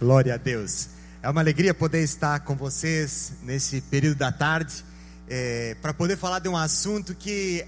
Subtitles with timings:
[0.00, 0.88] Glória a Deus.
[1.22, 4.82] É uma alegria poder estar com vocês nesse período da tarde,
[5.28, 7.62] é, para poder falar de um assunto que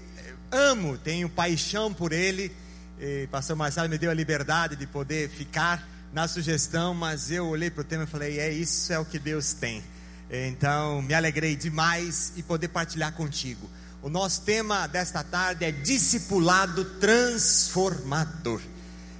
[0.51, 2.51] amo, tenho paixão por ele.
[2.99, 7.69] E pastor Marcelo me deu a liberdade de poder ficar na sugestão, mas eu olhei
[7.69, 9.83] para o tema e falei: é isso é o que Deus tem.
[10.27, 13.69] Então me alegrei demais e poder partilhar contigo.
[14.01, 18.59] O nosso tema desta tarde é discipulado transformador.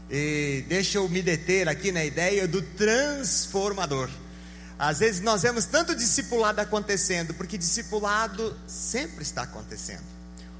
[0.09, 4.09] E deixa eu me deter aqui na ideia do transformador.
[4.77, 10.03] Às vezes nós vemos tanto discipulado acontecendo, porque discipulado sempre está acontecendo.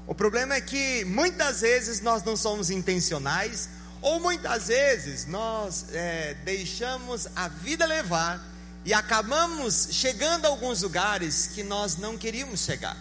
[0.06, 3.68] O problema é que muitas vezes nós não somos intencionais,
[4.00, 8.44] ou muitas vezes nós é, deixamos a vida levar
[8.84, 12.96] e acabamos chegando a alguns lugares que nós não queríamos chegar.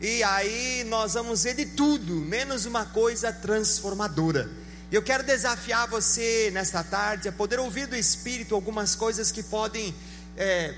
[0.00, 4.48] E aí nós vamos ver de tudo, menos uma coisa transformadora.
[4.94, 9.42] E eu quero desafiar você nesta tarde a poder ouvir do Espírito algumas coisas que
[9.42, 9.92] podem
[10.36, 10.72] é,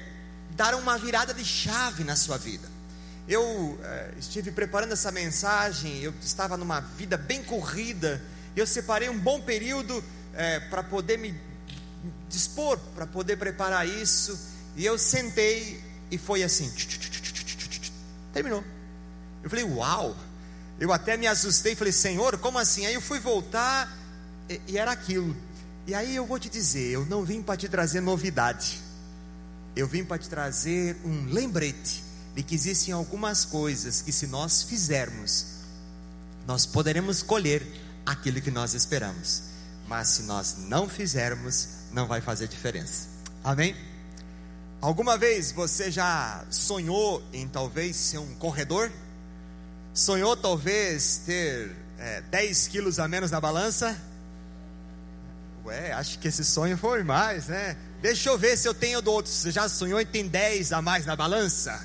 [0.53, 2.67] dar uma virada de chave na sua vida.
[3.29, 8.25] Eu é, estive preparando essa mensagem, eu estava numa vida bem corrida,
[8.57, 11.39] eu separei um bom período é, para poder me
[12.27, 15.79] dispor, para poder preparar isso, e eu sentei
[16.11, 16.73] e foi assim,
[18.33, 18.65] terminou.
[19.43, 20.17] Eu falei, uau!
[20.81, 22.87] Eu até me assustei, falei, Senhor, como assim?
[22.87, 24.06] Aí eu fui voltar
[24.49, 25.37] e, era aquilo.
[25.87, 28.81] E aí eu vou te dizer, eu não vim para te trazer novidade.
[29.75, 32.03] Eu vim para te trazer um lembrete
[32.35, 35.47] de que existem algumas coisas que se nós fizermos,
[36.47, 37.67] nós poderemos colher
[38.05, 39.43] aquilo que nós esperamos.
[39.87, 43.09] Mas se nós não fizermos, não vai fazer diferença.
[43.45, 43.77] Amém?
[44.81, 48.91] Alguma vez você já sonhou em talvez ser um corredor?
[49.95, 53.97] Sonhou talvez ter é, 10 quilos a menos na balança?
[55.67, 57.77] Ué, acho que esse sonho foi mais, né?
[58.01, 59.33] Deixa eu ver se eu tenho do outro.
[59.33, 61.85] Você já sonhou e tem 10 a mais na balança?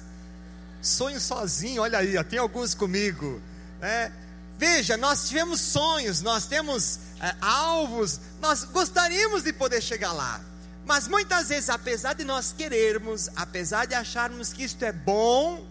[0.79, 3.41] Sonho sozinho, olha aí, ó, tem alguns comigo.
[3.79, 4.11] Né?
[4.59, 10.39] Veja, nós tivemos sonhos, nós temos é, alvos, nós gostaríamos de poder chegar lá.
[10.85, 15.65] Mas muitas vezes, apesar de nós querermos, apesar de acharmos que isto é bom,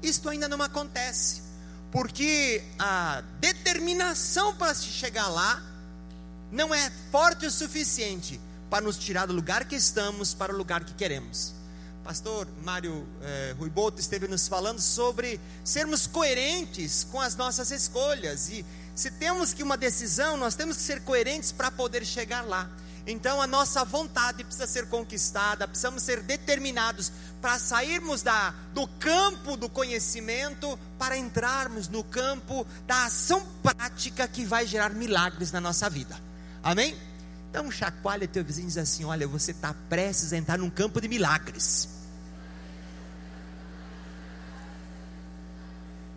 [0.00, 1.42] isto ainda não acontece.
[1.90, 5.71] Porque a determinação para se chegar lá
[6.52, 10.84] não é forte o suficiente para nos tirar do lugar que estamos para o lugar
[10.84, 11.54] que queremos.
[12.04, 18.50] Pastor Mário eh, Rui Boto esteve nos falando sobre sermos coerentes com as nossas escolhas.
[18.50, 22.68] E se temos que uma decisão, nós temos que ser coerentes para poder chegar lá.
[23.06, 27.10] Então a nossa vontade precisa ser conquistada, precisamos ser determinados
[27.40, 34.44] para sairmos da, do campo do conhecimento para entrarmos no campo da ação prática que
[34.44, 36.31] vai gerar milagres na nossa vida.
[36.62, 36.96] Amém?
[37.50, 41.00] Então chacoalha teu vizinho e diz assim: olha, você está prestes a entrar num campo
[41.00, 41.88] de milagres.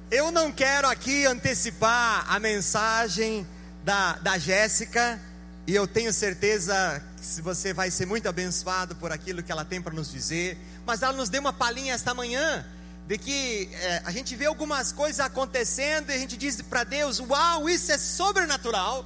[0.09, 3.45] Eu não quero aqui antecipar a mensagem
[3.83, 5.19] da, da Jéssica,
[5.67, 9.81] e eu tenho certeza que você vai ser muito abençoado por aquilo que ela tem
[9.81, 12.63] para nos dizer, mas ela nos deu uma palhinha esta manhã
[13.07, 17.19] de que é, a gente vê algumas coisas acontecendo e a gente diz para Deus:
[17.19, 19.05] Uau, isso é sobrenatural.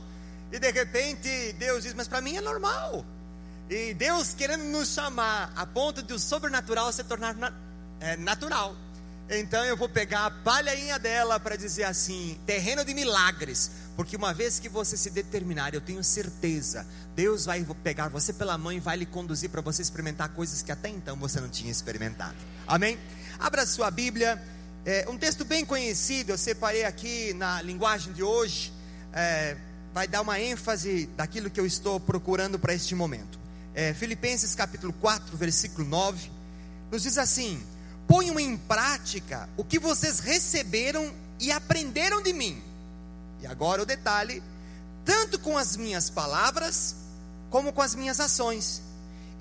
[0.52, 3.06] E de repente Deus diz: Mas para mim é normal.
[3.70, 7.54] E Deus querendo nos chamar a ponto de o sobrenatural se tornar na,
[8.00, 8.76] é, natural.
[9.30, 13.72] Então eu vou pegar a palhainha dela para dizer assim: terreno de milagres.
[13.96, 18.58] Porque uma vez que você se determinar, eu tenho certeza, Deus vai pegar você pela
[18.58, 21.72] mão e vai lhe conduzir para você experimentar coisas que até então você não tinha
[21.72, 22.36] experimentado.
[22.66, 22.98] Amém?
[23.38, 24.42] Abra sua Bíblia.
[24.86, 28.74] É, um texto bem conhecido, eu separei aqui na linguagem de hoje.
[29.14, 29.58] É,
[29.94, 33.39] vai dar uma ênfase daquilo que eu estou procurando para este momento.
[33.73, 36.31] É, Filipenses capítulo 4, versículo 9,
[36.91, 37.61] nos diz assim:
[38.07, 42.61] ponham em prática o que vocês receberam e aprenderam de mim.
[43.41, 44.44] E agora o detalhe:
[45.05, 46.95] tanto com as minhas palavras,
[47.50, 48.81] como com as minhas ações.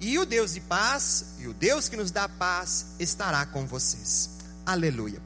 [0.00, 4.30] E o Deus de paz, e o Deus que nos dá paz, estará com vocês.
[4.65, 5.21] Aleluia.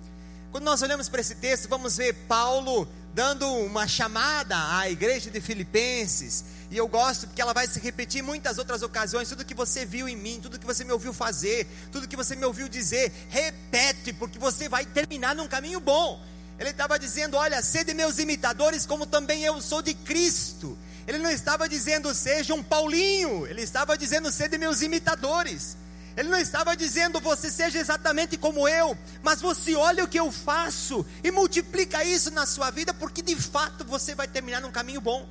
[0.50, 5.40] Quando nós olhamos para esse texto, vamos ver Paulo dando uma chamada à igreja de
[5.40, 6.44] Filipenses.
[6.70, 9.28] E eu gosto porque ela vai se repetir em muitas outras ocasiões.
[9.28, 12.34] Tudo que você viu em mim, tudo que você me ouviu fazer, tudo que você
[12.34, 16.20] me ouviu dizer, repete, porque você vai terminar num caminho bom.
[16.58, 20.78] Ele estava dizendo: Olha, sede meus imitadores, como também eu sou de Cristo.
[21.06, 25.76] Ele não estava dizendo, seja um Paulinho, ele estava dizendo, sede meus imitadores.
[26.16, 30.30] Ele não estava dizendo você seja exatamente como eu, mas você olha o que eu
[30.30, 35.00] faço e multiplica isso na sua vida, porque de fato você vai terminar num caminho
[35.00, 35.26] bom.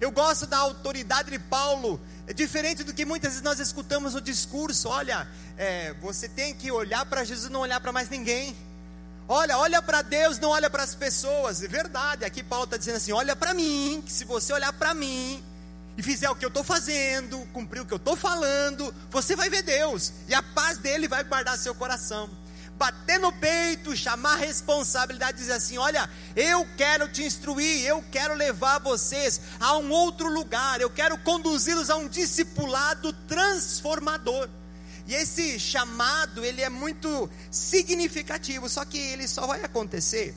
[0.00, 4.20] Eu gosto da autoridade de Paulo É diferente do que muitas vezes nós escutamos no
[4.20, 4.90] discurso.
[4.90, 5.26] Olha,
[5.56, 8.54] é, você tem que olhar para Jesus, não olhar para mais ninguém.
[9.26, 11.62] Olha, olha para Deus, não olha para as pessoas.
[11.62, 12.26] É verdade.
[12.26, 15.42] Aqui Paulo está dizendo assim: olha para mim, que se você olhar para mim
[15.98, 19.50] e fizer o que eu estou fazendo, cumprir o que eu estou falando, você vai
[19.50, 22.30] ver Deus e a paz dele vai guardar seu coração
[22.78, 28.78] bater no peito, chamar responsabilidade, dizer assim: olha, eu quero te instruir, eu quero levar
[28.78, 34.48] vocês a um outro lugar, eu quero conduzi-los a um discipulado transformador.
[35.06, 40.34] E esse chamado, ele é muito significativo, só que ele só vai acontecer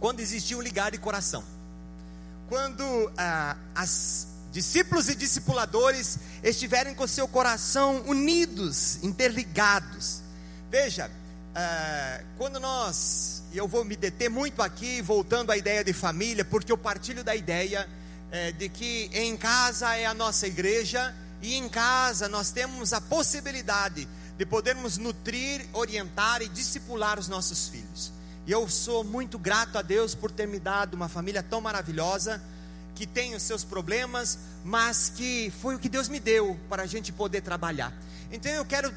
[0.00, 1.44] quando existir um ligar de coração.
[2.48, 10.20] Quando ah, as discípulos e discipuladores estiverem com seu coração unidos, interligados.
[10.70, 11.10] Veja,
[11.56, 16.44] é, quando nós, e eu vou me deter muito aqui, voltando à ideia de família,
[16.44, 17.88] porque eu partilho da ideia
[18.30, 21.12] é, de que em casa é a nossa igreja,
[21.42, 24.06] e em casa nós temos a possibilidade
[24.38, 28.12] de podermos nutrir, orientar e discipular os nossos filhos.
[28.46, 32.40] E eu sou muito grato a Deus por ter me dado uma família tão maravilhosa,
[32.94, 36.86] que tem os seus problemas, mas que foi o que Deus me deu para a
[36.86, 37.92] gente poder trabalhar.
[38.30, 38.92] Então eu quero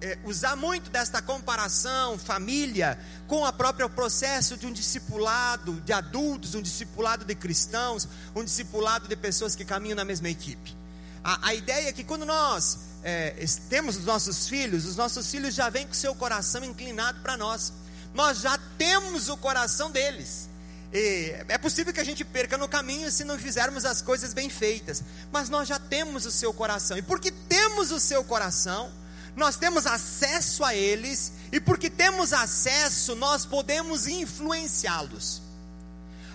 [0.00, 6.54] é, usar muito desta comparação, família, com o próprio processo de um discipulado de adultos,
[6.54, 10.76] um discipulado de cristãos, um discipulado de pessoas que caminham na mesma equipe.
[11.24, 13.34] A, a ideia é que quando nós é,
[13.68, 17.72] temos os nossos filhos, os nossos filhos já vêm com seu coração inclinado para nós,
[18.14, 20.48] nós já temos o coração deles.
[20.98, 25.02] É possível que a gente perca no caminho se não fizermos as coisas bem feitas,
[25.30, 28.90] mas nós já temos o seu coração, e porque temos o seu coração,
[29.36, 35.42] nós temos acesso a eles, e porque temos acesso, nós podemos influenciá-los.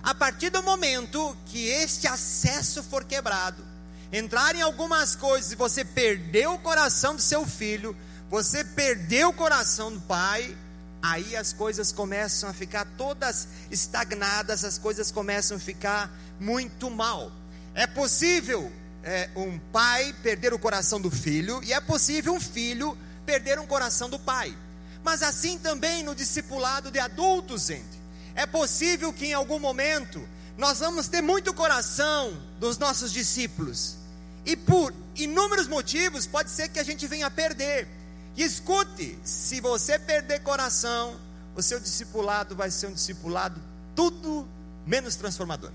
[0.00, 3.64] A partir do momento que este acesso for quebrado,
[4.12, 7.96] entrar em algumas coisas e você perdeu o coração do seu filho,
[8.30, 10.56] você perdeu o coração do pai,
[11.02, 17.32] aí as coisas começam a ficar todas estagnadas, as coisas começam a ficar muito mal.
[17.74, 18.70] É possível
[19.02, 22.96] é, um pai perder o coração do filho, e é possível um filho
[23.26, 24.56] perder o coração do pai.
[25.02, 28.00] Mas assim também no discipulado de adultos, gente.
[28.34, 30.26] É possível que em algum momento
[30.56, 33.96] nós vamos ter muito coração dos nossos discípulos.
[34.44, 37.88] E por inúmeros motivos pode ser que a gente venha a perder.
[38.36, 41.18] E escute, se você perder coração,
[41.54, 43.60] o seu discipulado vai ser um discipulado
[43.94, 44.48] tudo
[44.86, 45.70] menos transformador.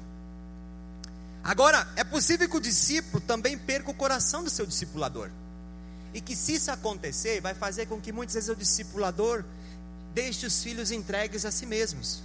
[1.44, 5.30] Agora, é possível que o discípulo também perca o coração do seu discipulador.
[6.13, 9.45] E que se isso acontecer, vai fazer com que muitas vezes o discipulador
[10.13, 12.24] deixe os filhos entregues a si mesmos.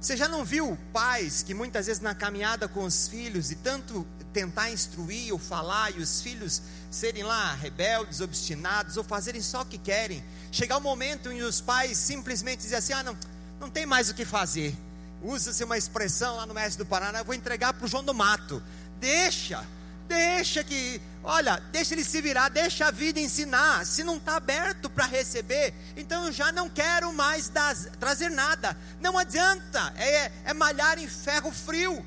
[0.00, 4.06] Você já não viu pais que muitas vezes na caminhada com os filhos e tanto
[4.32, 9.66] tentar instruir ou falar e os filhos serem lá rebeldes, obstinados ou fazerem só o
[9.66, 13.16] que querem, chegar o um momento em os pais simplesmente dizem assim: ah, não,
[13.60, 14.76] não tem mais o que fazer
[15.22, 18.14] usa-se uma expressão lá no Mestre do Paraná, eu vou entregar para o João do
[18.14, 18.62] Mato.
[19.00, 19.64] Deixa,
[20.06, 23.84] deixa que, olha, deixa ele se virar, deixa a vida ensinar.
[23.84, 28.76] Se não está aberto para receber, então eu já não quero mais dar, trazer nada.
[29.00, 32.04] Não adianta, é, é malhar em ferro frio.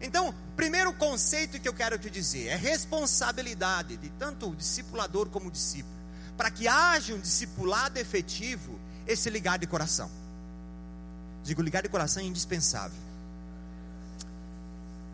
[0.00, 5.48] Então, primeiro conceito que eu quero te dizer é responsabilidade de tanto o discipulador como
[5.48, 5.94] o discípulo.
[6.36, 10.10] Para que haja um discipulado efetivo, esse ligar de coração.
[11.42, 12.98] Digo, ligar de coração é indispensável.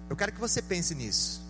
[0.09, 1.41] Eu quero que você pense nisso.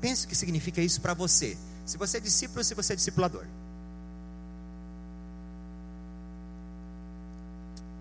[0.00, 1.58] Pense o que significa isso para você.
[1.84, 3.44] Se você é discípulo, se você é discipulador.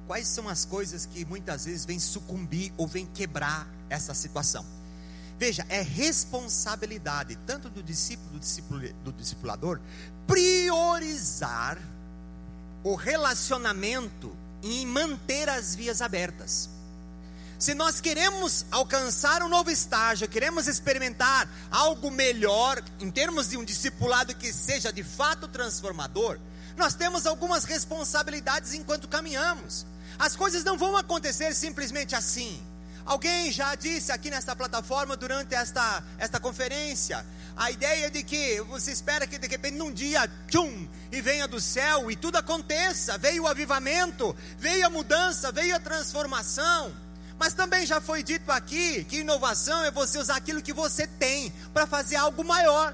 [0.07, 4.65] Quais são as coisas que muitas vezes vêm sucumbir ou vêm quebrar essa situação?
[5.37, 9.79] Veja, é responsabilidade tanto do discípulo, do, discípulo, do discipulador,
[10.27, 11.77] priorizar
[12.83, 16.69] o relacionamento em manter as vias abertas.
[17.57, 23.65] Se nós queremos alcançar um novo estágio, queremos experimentar algo melhor, em termos de um
[23.65, 26.39] discipulado que seja de fato transformador,
[26.77, 29.85] nós temos algumas responsabilidades enquanto caminhamos.
[30.17, 32.61] As coisas não vão acontecer simplesmente assim.
[33.09, 37.25] Alguém já disse aqui nesta plataforma durante esta, esta conferência,
[37.57, 41.59] a ideia de que você espera que de repente num dia, tchum, e venha do
[41.59, 43.17] céu e tudo aconteça.
[43.17, 46.95] Veio o avivamento, veio a mudança, veio a transformação.
[47.39, 51.51] Mas também já foi dito aqui que inovação é você usar aquilo que você tem
[51.73, 52.93] para fazer algo maior.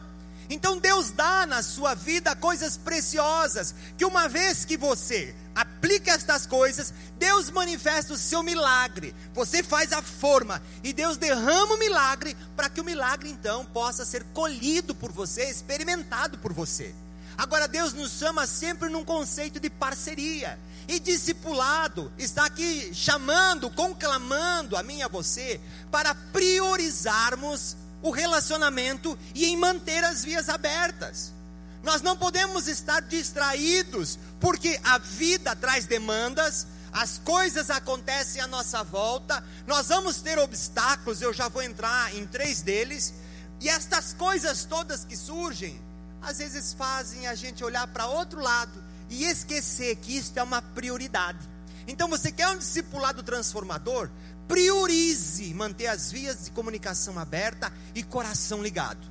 [0.50, 6.46] Então Deus dá na sua vida coisas preciosas, que uma vez que você aplica estas
[6.46, 9.16] coisas, Deus manifesta o seu milagre.
[9.34, 14.06] Você faz a forma e Deus derrama o milagre para que o milagre então possa
[14.06, 16.94] ser colhido por você, experimentado por você.
[17.38, 20.58] Agora Deus nos chama sempre num conceito de parceria.
[20.88, 25.60] E discipulado está aqui chamando, conclamando a mim e a você
[25.90, 27.75] para priorizarmos
[28.06, 31.34] o relacionamento e em manter as vias abertas.
[31.82, 38.84] Nós não podemos estar distraídos, porque a vida traz demandas, as coisas acontecem à nossa
[38.84, 43.12] volta, nós vamos ter obstáculos, eu já vou entrar em três deles,
[43.60, 45.82] e estas coisas todas que surgem,
[46.22, 50.62] às vezes fazem a gente olhar para outro lado e esquecer que isso é uma
[50.62, 51.40] prioridade.
[51.88, 54.12] Então, você quer um discipulado transformador?
[54.48, 59.06] Priorize manter as vias de comunicação aberta e coração ligado.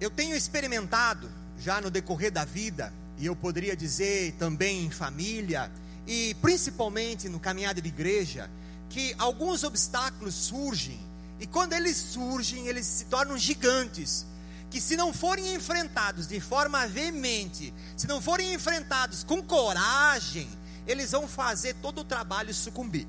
[0.00, 5.70] Eu tenho experimentado já no decorrer da vida, e eu poderia dizer também em família,
[6.06, 8.50] e principalmente no caminhada de igreja,
[8.90, 11.00] que alguns obstáculos surgem,
[11.40, 14.26] e quando eles surgem, eles se tornam gigantes,
[14.70, 20.48] que se não forem enfrentados de forma veemente, se não forem enfrentados com coragem,
[20.86, 23.06] eles vão fazer todo o trabalho sucumbir.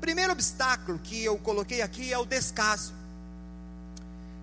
[0.00, 2.94] Primeiro obstáculo que eu coloquei aqui é o descaso.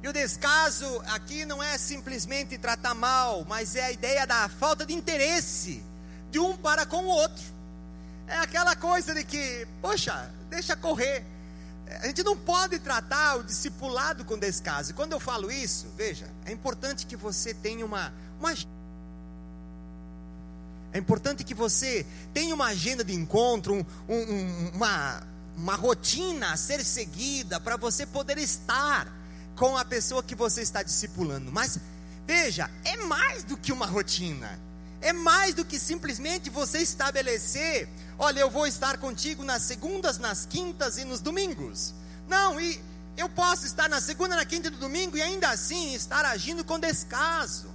[0.03, 4.85] E o descaso aqui não é simplesmente tratar mal, mas é a ideia da falta
[4.85, 5.83] de interesse
[6.29, 7.43] de um para com o outro.
[8.27, 11.23] É aquela coisa de que, poxa, deixa correr.
[12.01, 14.91] A gente não pode tratar o discipulado com descaso.
[14.91, 18.53] E quando eu falo isso, veja, é importante que você tenha uma, uma
[20.95, 25.21] é importante que você tenha uma agenda de encontro, um, um, uma,
[25.57, 29.13] uma rotina a ser seguida para você poder estar
[29.57, 31.51] com a pessoa que você está discipulando.
[31.51, 31.77] Mas
[32.25, 34.57] veja, é mais do que uma rotina.
[35.01, 40.45] É mais do que simplesmente você estabelecer, olha, eu vou estar contigo nas segundas, nas
[40.45, 41.93] quintas e nos domingos.
[42.25, 42.81] Não, e
[43.17, 46.63] eu posso estar na segunda, na quinta e no domingo e ainda assim estar agindo
[46.63, 47.67] com descaso.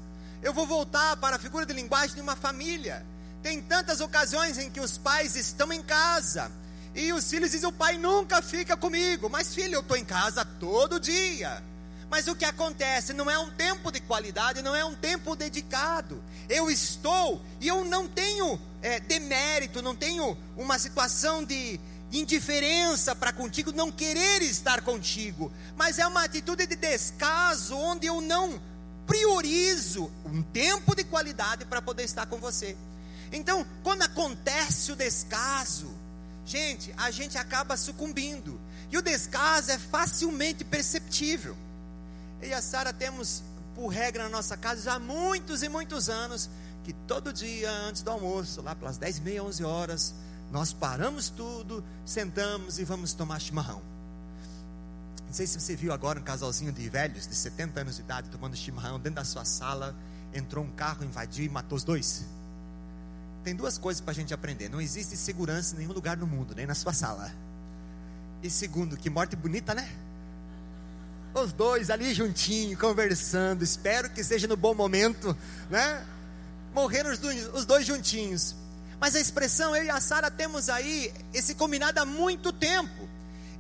[0.43, 3.10] Eu vou voltar para a figura de linguagem de uma família.
[3.43, 6.51] Tem tantas ocasiões em que os pais estão em casa
[6.95, 10.45] e os filhos dizem: O pai nunca fica comigo, mas filho, eu estou em casa
[10.45, 11.63] todo dia.
[12.11, 16.23] Mas o que acontece não é um tempo de qualidade, não é um tempo dedicado.
[16.49, 21.79] Eu estou e eu não tenho é, demérito, não tenho uma situação de
[22.13, 28.21] indiferença para contigo, não querer estar contigo, mas é uma atitude de descaso onde eu
[28.21, 28.61] não
[29.07, 32.77] priorizo um tempo de qualidade para poder estar com você.
[33.33, 35.91] Então, quando acontece o descaso,
[36.45, 38.61] gente, a gente acaba sucumbindo.
[38.91, 41.57] E o descaso é facilmente perceptível.
[42.43, 43.43] Eu e a Sara temos
[43.75, 46.51] por regra na nossa casa já há muitos e muitos anos
[46.83, 50.15] que todo dia antes do almoço, lá pelas 10 e meia, 11 horas,
[50.51, 53.83] nós paramos tudo, sentamos e vamos tomar chimarrão.
[55.27, 58.29] Não sei se você viu agora um casalzinho de velhos de 70 anos de idade
[58.31, 59.95] tomando chimarrão dentro da sua sala.
[60.35, 62.27] Entrou um carro, invadiu e matou os dois.
[63.43, 66.55] Tem duas coisas para a gente aprender: não existe segurança em nenhum lugar no mundo,
[66.55, 67.33] nem na sua sala.
[68.43, 69.89] E segundo, que morte bonita, né?
[71.35, 73.63] Os dois ali juntinho, conversando.
[73.63, 75.37] Espero que seja no bom momento,
[75.69, 76.05] né?
[76.75, 78.55] Morreram os dois, os dois juntinhos.
[79.01, 83.09] Mas a expressão eu e a Sara temos aí esse combinado há muito tempo.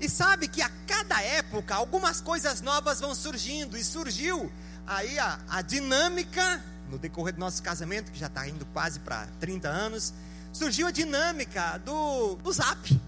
[0.00, 3.76] E sabe que a cada época algumas coisas novas vão surgindo.
[3.76, 4.50] E surgiu
[4.86, 9.26] aí a, a dinâmica, no decorrer do nosso casamento, que já está indo quase para
[9.38, 10.12] 30 anos,
[10.52, 13.00] surgiu a dinâmica do, do zap.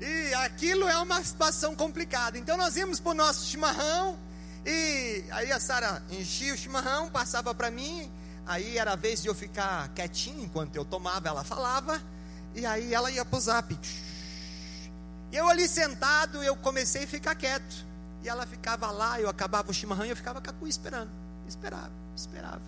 [0.00, 2.36] E aquilo é uma situação complicada.
[2.36, 4.18] Então nós íamos para o nosso chimarrão.
[4.66, 8.10] E aí a Sara enchia o chimarrão, passava para mim.
[8.44, 12.02] Aí era a vez de eu ficar quietinho enquanto eu tomava, ela falava.
[12.54, 13.78] E aí ela ia para o zap.
[15.30, 17.86] E eu ali sentado, eu comecei a ficar quieto.
[18.24, 21.10] E ela ficava lá, eu acabava o chimarrão e eu ficava cacu esperando.
[21.46, 22.62] Esperava, esperava.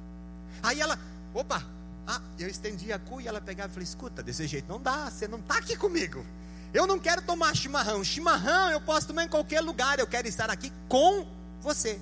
[0.63, 0.99] Aí ela,
[1.33, 1.65] opa,
[2.07, 5.11] ah, eu estendi a cu e ela pegava e falou: escuta, desse jeito não dá,
[5.11, 6.25] você não está aqui comigo.
[6.73, 8.03] Eu não quero tomar chimarrão.
[8.03, 11.27] Chimarrão eu posso tomar em qualquer lugar, eu quero estar aqui com
[11.61, 12.01] você.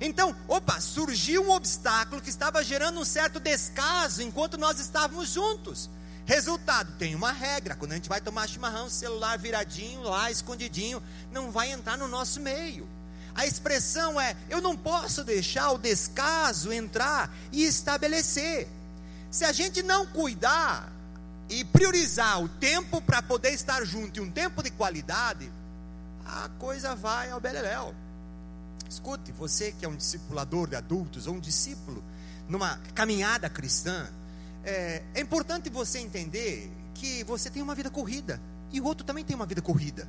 [0.00, 5.90] Então, opa, surgiu um obstáculo que estava gerando um certo descaso enquanto nós estávamos juntos.
[6.24, 11.50] Resultado, tem uma regra: quando a gente vai tomar chimarrão, celular viradinho lá, escondidinho, não
[11.50, 12.88] vai entrar no nosso meio.
[13.38, 18.66] A expressão é: eu não posso deixar o descaso entrar e estabelecer.
[19.30, 20.92] Se a gente não cuidar
[21.48, 25.48] e priorizar o tempo para poder estar junto e um tempo de qualidade,
[26.26, 27.94] a coisa vai ao beleléu.
[28.90, 32.02] Escute, você que é um discipulador de adultos ou um discípulo
[32.48, 34.08] numa caminhada cristã,
[34.64, 38.40] é, é importante você entender que você tem uma vida corrida
[38.72, 40.08] e o outro também tem uma vida corrida.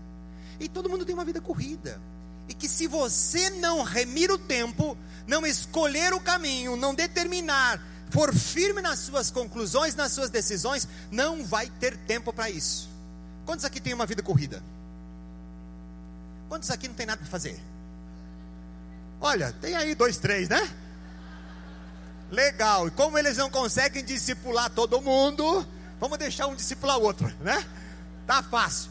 [0.60, 2.02] E todo mundo tem uma vida corrida.
[2.50, 7.80] E que se você não remir o tempo, não escolher o caminho, não determinar,
[8.10, 12.90] for firme nas suas conclusões, nas suas decisões, não vai ter tempo para isso.
[13.46, 14.64] Quantos aqui tem uma vida corrida?
[16.50, 17.60] Quantos aqui não tem nada para fazer?
[19.22, 20.76] Olha, tem aí dois, três, né?
[22.32, 22.88] Legal.
[22.88, 25.68] E como eles não conseguem discipular todo mundo,
[26.00, 27.64] vamos deixar um discipular o outro, né?
[28.26, 28.90] Tá fácil.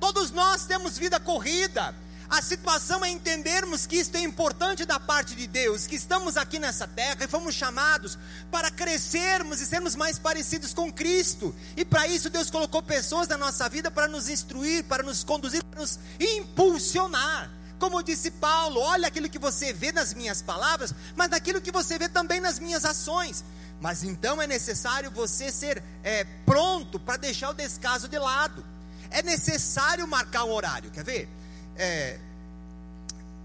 [0.00, 1.94] Todos nós temos vida corrida.
[2.32, 6.58] A situação é entendermos que isto é importante da parte de Deus, que estamos aqui
[6.58, 8.18] nessa terra e fomos chamados
[8.50, 11.54] para crescermos e sermos mais parecidos com Cristo.
[11.76, 15.62] E para isso Deus colocou pessoas na nossa vida para nos instruir, para nos conduzir,
[15.62, 17.50] para nos impulsionar.
[17.78, 21.98] Como disse Paulo, olha aquilo que você vê nas minhas palavras, mas naquilo que você
[21.98, 23.44] vê também nas minhas ações.
[23.78, 28.64] Mas então é necessário você ser é, pronto para deixar o descaso de lado.
[29.10, 30.90] É necessário marcar um horário.
[30.90, 31.41] Quer ver?
[31.76, 32.18] É,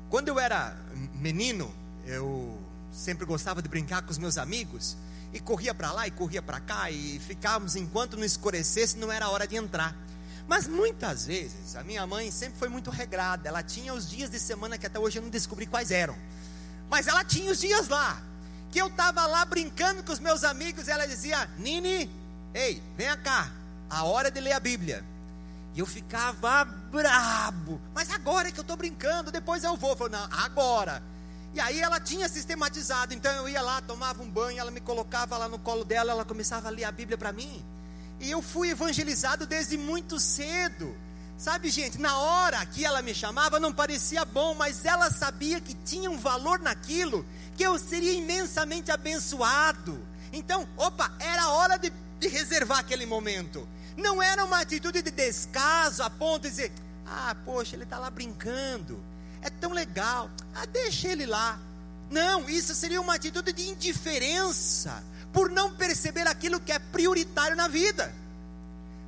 [0.09, 0.75] quando eu era
[1.15, 1.73] menino,
[2.05, 2.57] eu
[2.91, 4.97] sempre gostava de brincar com os meus amigos
[5.33, 9.29] e corria para lá e corria para cá e ficávamos enquanto não escurecesse, não era
[9.29, 9.95] hora de entrar.
[10.47, 13.49] Mas muitas vezes, a minha mãe sempre foi muito regrada.
[13.49, 16.15] Ela tinha os dias de semana que até hoje eu não descobri quais eram.
[16.89, 18.21] Mas ela tinha os dias lá.
[18.71, 20.87] Que eu estava lá brincando com os meus amigos.
[20.87, 22.09] E ela dizia: Nini,
[22.53, 23.51] ei, vem cá.
[23.89, 25.03] A hora de ler a Bíblia.
[25.77, 27.79] E eu ficava brabo.
[27.93, 29.31] Mas agora é que eu estou brincando.
[29.31, 29.91] Depois eu vou.
[29.91, 31.03] Eu falei, não, agora.
[31.53, 33.13] E aí ela tinha sistematizado.
[33.13, 34.59] Então eu ia lá, tomava um banho.
[34.59, 36.13] Ela me colocava lá no colo dela.
[36.13, 37.63] Ela começava a ler a Bíblia para mim.
[38.19, 40.97] E eu fui evangelizado desde muito cedo.
[41.37, 45.75] Sabe, gente, na hora que ela me chamava não parecia bom, mas ela sabia que
[45.75, 47.23] tinha um valor naquilo,
[47.55, 50.03] que eu seria imensamente abençoado.
[50.33, 53.67] Então, opa, era hora de, de reservar aquele momento.
[53.95, 56.71] Não era uma atitude de descaso a ponto de dizer:
[57.05, 59.03] ah, poxa, ele está lá brincando,
[59.41, 61.59] é tão legal, ah, deixa ele lá.
[62.09, 67.67] Não, isso seria uma atitude de indiferença por não perceber aquilo que é prioritário na
[67.67, 68.13] vida.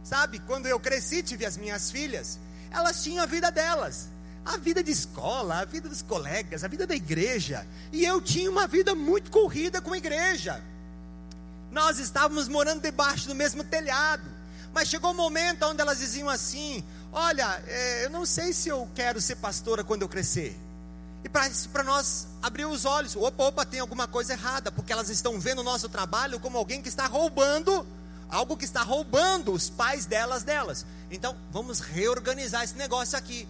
[0.03, 2.39] Sabe, quando eu cresci, tive as minhas filhas,
[2.71, 4.09] elas tinham a vida delas,
[4.43, 8.49] a vida de escola, a vida dos colegas, a vida da igreja, e eu tinha
[8.49, 10.61] uma vida muito corrida com a igreja.
[11.71, 14.23] Nós estávamos morando debaixo do mesmo telhado,
[14.73, 18.87] mas chegou um momento onde elas diziam assim: Olha, é, eu não sei se eu
[18.95, 20.57] quero ser pastora quando eu crescer.
[21.23, 25.39] E para nós abrir os olhos, opa, opa, tem alguma coisa errada, porque elas estão
[25.39, 27.85] vendo o nosso trabalho como alguém que está roubando,
[28.29, 30.85] algo que está roubando os pais delas delas.
[31.11, 33.47] Então, vamos reorganizar esse negócio aqui.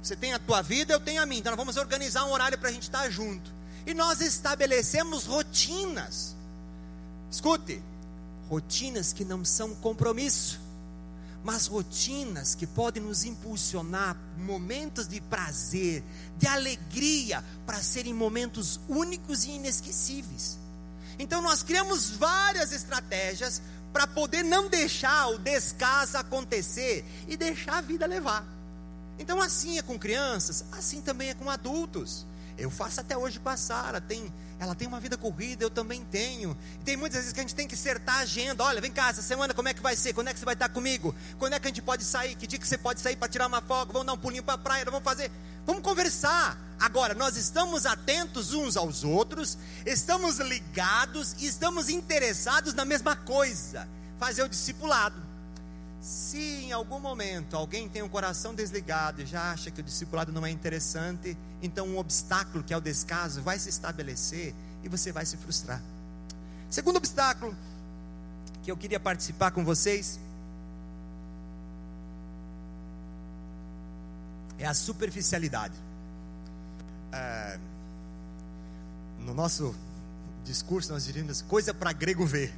[0.00, 1.40] Você tem a tua vida, eu tenho a minha.
[1.40, 3.50] Então, vamos organizar um horário para a gente estar junto.
[3.84, 6.36] E nós estabelecemos rotinas.
[7.30, 7.82] Escute,
[8.48, 10.68] rotinas que não são compromisso
[11.48, 16.02] mas rotinas que podem nos impulsionar momentos de prazer,
[16.36, 20.58] de alegria, para serem momentos únicos e inesquecíveis.
[21.18, 23.62] Então nós criamos várias estratégias
[23.92, 28.46] para poder não deixar o descaso acontecer e deixar a vida levar.
[29.18, 32.26] Então assim é com crianças, assim também é com adultos.
[32.58, 36.04] Eu faço até hoje com a Sara, tem ela tem uma vida corrida, eu também
[36.04, 36.56] tenho.
[36.80, 38.64] E tem muitas vezes que a gente tem que acertar a agenda.
[38.64, 40.12] Olha, vem cá, essa semana como é que vai ser?
[40.12, 41.14] Quando é que você vai estar comigo?
[41.38, 42.34] Quando é que a gente pode sair?
[42.34, 43.92] Que dia que você pode sair para tirar uma folga?
[43.92, 45.30] Vamos dar um pulinho para a praia, vamos fazer.
[45.64, 46.58] Vamos conversar.
[46.80, 53.88] Agora, nós estamos atentos uns aos outros, estamos ligados e estamos interessados na mesma coisa:
[54.18, 55.27] fazer o discipulado.
[56.00, 60.32] Se em algum momento alguém tem um coração desligado e já acha que o discipulado
[60.32, 65.10] não é interessante, então um obstáculo que é o descaso vai se estabelecer e você
[65.10, 65.82] vai se frustrar.
[66.70, 67.56] Segundo obstáculo
[68.62, 70.20] que eu queria participar com vocês
[74.58, 75.74] é a superficialidade.
[77.12, 77.58] É,
[79.20, 79.74] no nosso
[80.44, 82.54] discurso nós diríamos coisa para grego ver.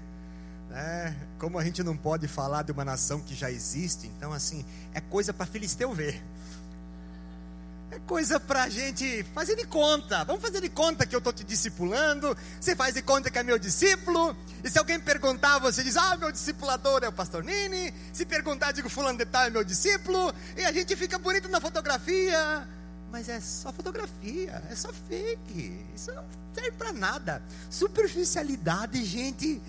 [0.72, 4.64] É, como a gente não pode falar de uma nação que já existe, então assim,
[4.94, 6.22] é coisa para filisteu ver.
[7.90, 10.22] É coisa para a gente fazer de conta.
[10.22, 12.36] Vamos fazer de conta que eu estou te discipulando.
[12.60, 14.36] Você faz de conta que é meu discípulo.
[14.62, 17.92] E se alguém perguntar, você diz: Ah, meu discipulador é o pastor Nini.
[18.12, 20.32] Se perguntar, digo: Fulano de Tal é meu discípulo.
[20.56, 22.64] E a gente fica bonito na fotografia.
[23.10, 25.84] Mas é só fotografia, é só fake.
[25.92, 27.42] Isso não serve para nada.
[27.68, 29.60] Superficialidade, gente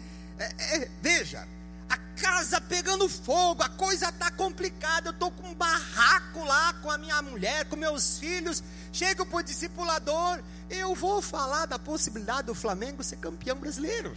[0.41, 1.47] é, é, veja,
[1.89, 6.89] a casa pegando fogo, a coisa está complicada, eu estou com um barraco lá com
[6.89, 8.63] a minha mulher, com meus filhos.
[8.91, 14.15] Chego para o discipulador, eu vou falar da possibilidade do Flamengo ser campeão brasileiro.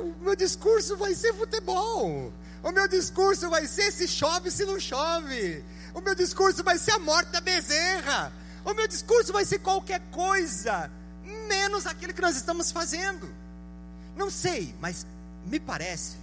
[0.00, 2.32] O meu discurso vai ser futebol.
[2.62, 5.64] O meu discurso vai ser se chove, se não chove.
[5.94, 8.32] O meu discurso vai ser a morte da bezerra.
[8.64, 10.90] O meu discurso vai ser qualquer coisa,
[11.48, 13.32] menos aquilo que nós estamos fazendo.
[14.18, 15.06] Não sei, mas
[15.46, 16.16] me parece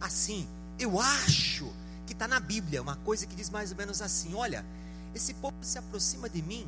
[0.00, 0.48] assim.
[0.78, 1.70] Eu acho
[2.06, 4.64] que está na Bíblia uma coisa que diz mais ou menos assim: olha,
[5.14, 6.66] esse povo se aproxima de mim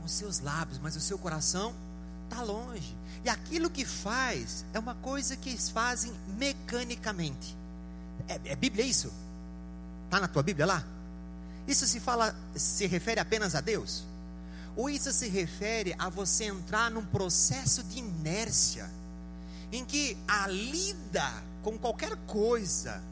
[0.00, 1.74] com seus lábios, mas o seu coração
[2.24, 2.96] está longe.
[3.22, 7.54] E aquilo que faz é uma coisa que eles fazem mecanicamente.
[8.26, 9.12] É, é Bíblia isso?
[10.06, 10.84] Está na tua Bíblia lá?
[11.68, 14.04] Isso se fala, se refere apenas a Deus?
[14.74, 18.88] Ou isso se refere a você entrar num processo de inércia,
[19.72, 23.02] em que a lida com qualquer coisa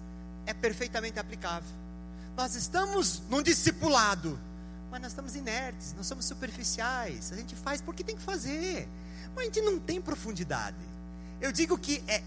[0.46, 1.68] é perfeitamente aplicável.
[2.36, 4.38] Nós estamos num discipulado,
[4.90, 7.32] mas nós estamos inertes, nós somos superficiais.
[7.32, 8.88] A gente faz porque tem que fazer,
[9.34, 10.76] mas a gente não tem profundidade.
[11.40, 12.22] Eu digo que é,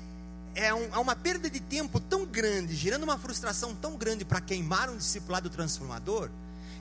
[0.56, 4.42] é, um, é uma perda de tempo tão grande, gerando uma frustração tão grande para
[4.42, 6.30] queimar um discipulado transformador,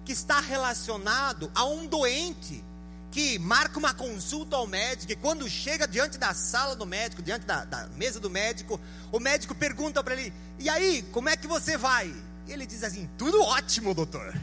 [0.04, 2.64] que está relacionado a um doente
[3.10, 7.46] que marca uma consulta ao médico e quando chega diante da sala do médico, diante
[7.46, 11.46] da, da mesa do médico, o médico pergunta para ele: E aí, como é que
[11.46, 12.14] você vai?
[12.46, 14.34] E ele diz assim: Tudo ótimo, doutor.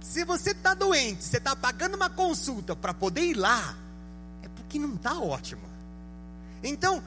[0.00, 3.76] Se você está doente, você está pagando uma consulta para poder ir lá,
[4.42, 5.62] é porque não está ótimo.
[6.62, 7.02] Então,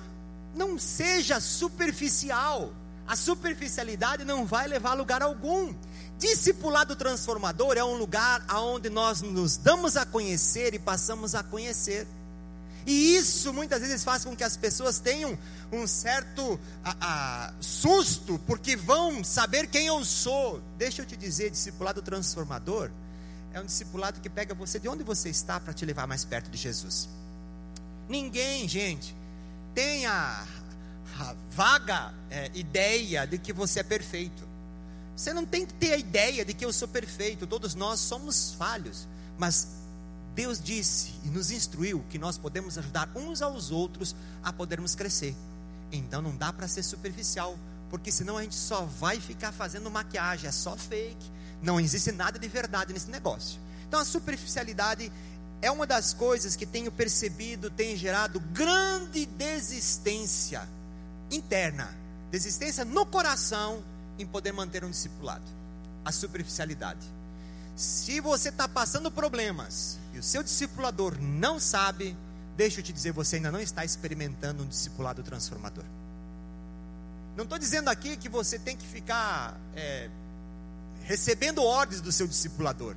[0.53, 2.73] não seja superficial.
[3.07, 5.73] A superficialidade não vai levar a lugar algum.
[6.19, 12.05] Discipulado transformador é um lugar onde nós nos damos a conhecer e passamos a conhecer.
[12.85, 15.37] E isso muitas vezes faz com que as pessoas tenham
[15.71, 20.61] um certo a, a, susto, porque vão saber quem eu sou.
[20.77, 22.91] Deixa eu te dizer: discipulado transformador
[23.53, 26.49] é um discipulado que pega você de onde você está para te levar mais perto
[26.49, 27.07] de Jesus.
[28.09, 29.15] Ninguém, gente,
[29.73, 30.45] tem a,
[31.17, 34.48] a vaga é, ideia de que você é perfeito.
[35.19, 38.53] Você não tem que ter a ideia de que eu sou perfeito, todos nós somos
[38.53, 39.05] falhos,
[39.37, 39.67] mas
[40.33, 45.35] Deus disse e nos instruiu que nós podemos ajudar uns aos outros a podermos crescer.
[45.91, 50.47] Então não dá para ser superficial, porque senão a gente só vai ficar fazendo maquiagem,
[50.47, 51.29] é só fake.
[51.61, 53.59] Não existe nada de verdade nesse negócio.
[53.89, 55.11] Então a superficialidade
[55.61, 60.65] é uma das coisas que tenho percebido tem gerado grande desistência
[61.29, 61.93] interna,
[62.31, 63.83] desistência no coração
[64.19, 65.45] em poder manter um discipulado.
[66.05, 67.05] A superficialidade.
[67.75, 72.15] Se você está passando problemas e o seu discipulador não sabe,
[72.57, 75.85] deixa eu te dizer, você ainda não está experimentando um discipulado transformador.
[77.37, 80.09] Não estou dizendo aqui que você tem que ficar é,
[81.03, 82.95] recebendo ordens do seu discipulador,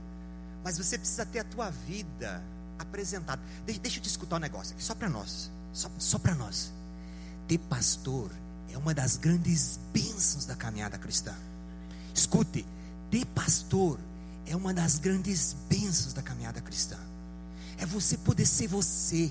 [0.64, 2.42] mas você precisa ter a tua vida
[2.76, 3.40] apresentado.
[3.64, 5.48] Deixa, deixa eu te escutar um negócio aqui, só para nós.
[5.72, 6.72] Só, só para nós.
[7.46, 8.30] Ter pastor
[8.72, 11.34] é uma das grandes bênçãos da caminhada cristã.
[12.14, 12.66] Escute,
[13.10, 13.98] ter pastor
[14.46, 16.98] é uma das grandes bênçãos da caminhada cristã.
[17.78, 19.30] É você poder ser você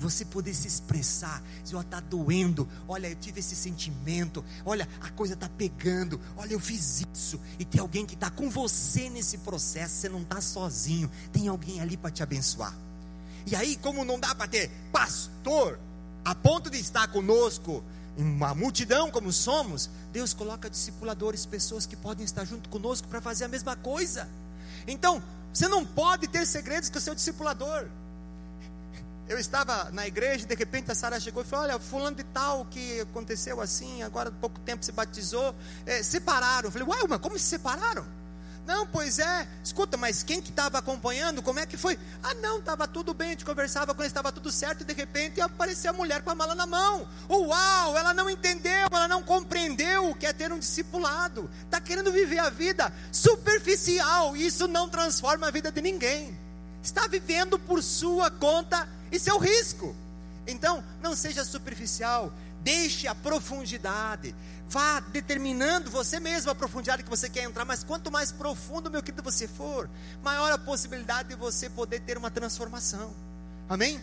[0.00, 5.34] você poder se expressar, se está doendo, olha, eu tive esse sentimento, olha, a coisa
[5.34, 9.96] está pegando, olha, eu fiz isso, e tem alguém que está com você nesse processo,
[9.96, 12.74] você não está sozinho, tem alguém ali para te abençoar.
[13.46, 15.78] E aí, como não dá para ter pastor
[16.24, 17.84] a ponto de estar conosco,
[18.22, 23.44] uma multidão como somos, Deus coloca discipuladores, pessoas que podem estar junto conosco para fazer
[23.44, 24.28] a mesma coisa.
[24.86, 27.86] Então, você não pode ter segredos com o seu discipulador.
[29.28, 32.64] Eu estava na igreja, de repente a Sara chegou e falou: Olha, fulano de tal
[32.64, 35.54] que aconteceu assim, agora há pouco tempo se batizou,
[35.86, 36.66] é, separaram.
[36.66, 38.04] Eu falei: Ué, mas como se separaram?
[38.70, 39.48] Não, pois é.
[39.64, 41.42] Escuta, mas quem que estava acompanhando?
[41.42, 41.98] Como é que foi?
[42.22, 43.26] Ah, não, estava tudo bem.
[43.26, 44.82] A gente conversava com ele, estava tudo certo.
[44.82, 47.08] E de repente apareceu a mulher com a mala na mão.
[47.28, 51.50] Uau, ela não entendeu, ela não compreendeu o que é ter um discipulado.
[51.64, 54.36] Está querendo viver a vida superficial.
[54.36, 56.38] E isso não transforma a vida de ninguém.
[56.80, 59.96] Está vivendo por sua conta e seu risco.
[60.46, 62.32] Então, não seja superficial.
[62.62, 64.32] Deixe a profundidade.
[64.70, 69.02] Vá determinando você mesmo a profundidade que você quer entrar, mas quanto mais profundo, meu
[69.02, 69.90] querido, você for,
[70.22, 73.12] maior a possibilidade de você poder ter uma transformação.
[73.68, 74.00] Amém?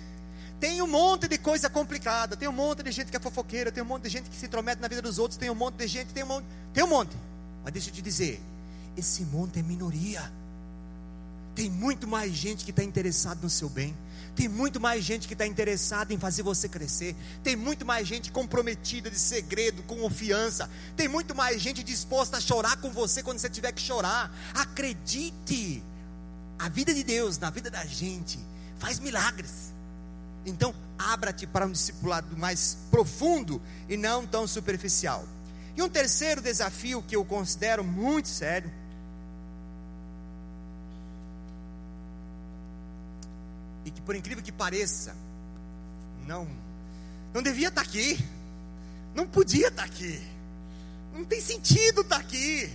[0.60, 3.82] Tem um monte de coisa complicada, tem um monte de gente que é fofoqueira, tem
[3.82, 5.88] um monte de gente que se intromete na vida dos outros, tem um monte de
[5.88, 7.15] gente, tem um monte, tem um monte.
[7.63, 8.41] Mas deixa eu te dizer,
[8.97, 10.30] esse monte é minoria.
[11.56, 13.95] Tem muito mais gente que está interessado no seu bem.
[14.38, 17.15] Tem muito mais gente que está interessada em fazer você crescer.
[17.43, 20.69] Tem muito mais gente comprometida de segredo, com confiança.
[20.95, 24.32] Tem muito mais gente disposta a chorar com você quando você tiver que chorar.
[24.54, 25.84] Acredite,
[26.60, 28.38] a vida de Deus na vida da gente
[28.78, 29.73] faz milagres.
[30.45, 35.26] Então, abra-te para um discipulado mais profundo e não tão superficial.
[35.76, 38.71] E um terceiro desafio que eu considero muito sério
[43.97, 45.15] que por incrível que pareça,
[46.27, 46.47] não
[47.33, 48.17] não devia estar aqui.
[49.15, 50.21] Não podia estar aqui.
[51.13, 52.71] Não tem sentido estar aqui.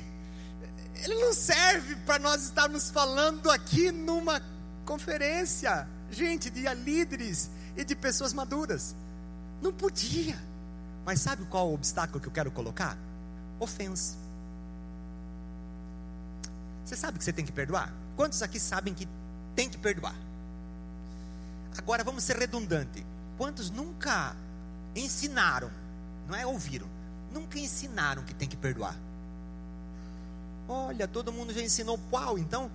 [0.97, 4.43] Ele não serve para nós estarmos falando aqui numa
[4.85, 8.95] conferência, gente, de líderes e de pessoas maduras.
[9.61, 10.39] Não podia.
[11.05, 12.97] Mas sabe qual o obstáculo que eu quero colocar?
[13.59, 14.17] Ofensa.
[16.85, 17.93] Você sabe que você tem que perdoar?
[18.17, 19.09] Quantos aqui sabem que
[19.55, 20.15] tem que perdoar?
[21.79, 23.05] Agora vamos ser redundante.
[23.37, 24.37] Quantos nunca
[24.95, 25.71] ensinaram,
[26.29, 26.87] não é ouviram,
[27.33, 28.97] nunca ensinaram que tem que perdoar?
[30.69, 32.71] Olha, todo mundo já ensinou qual, então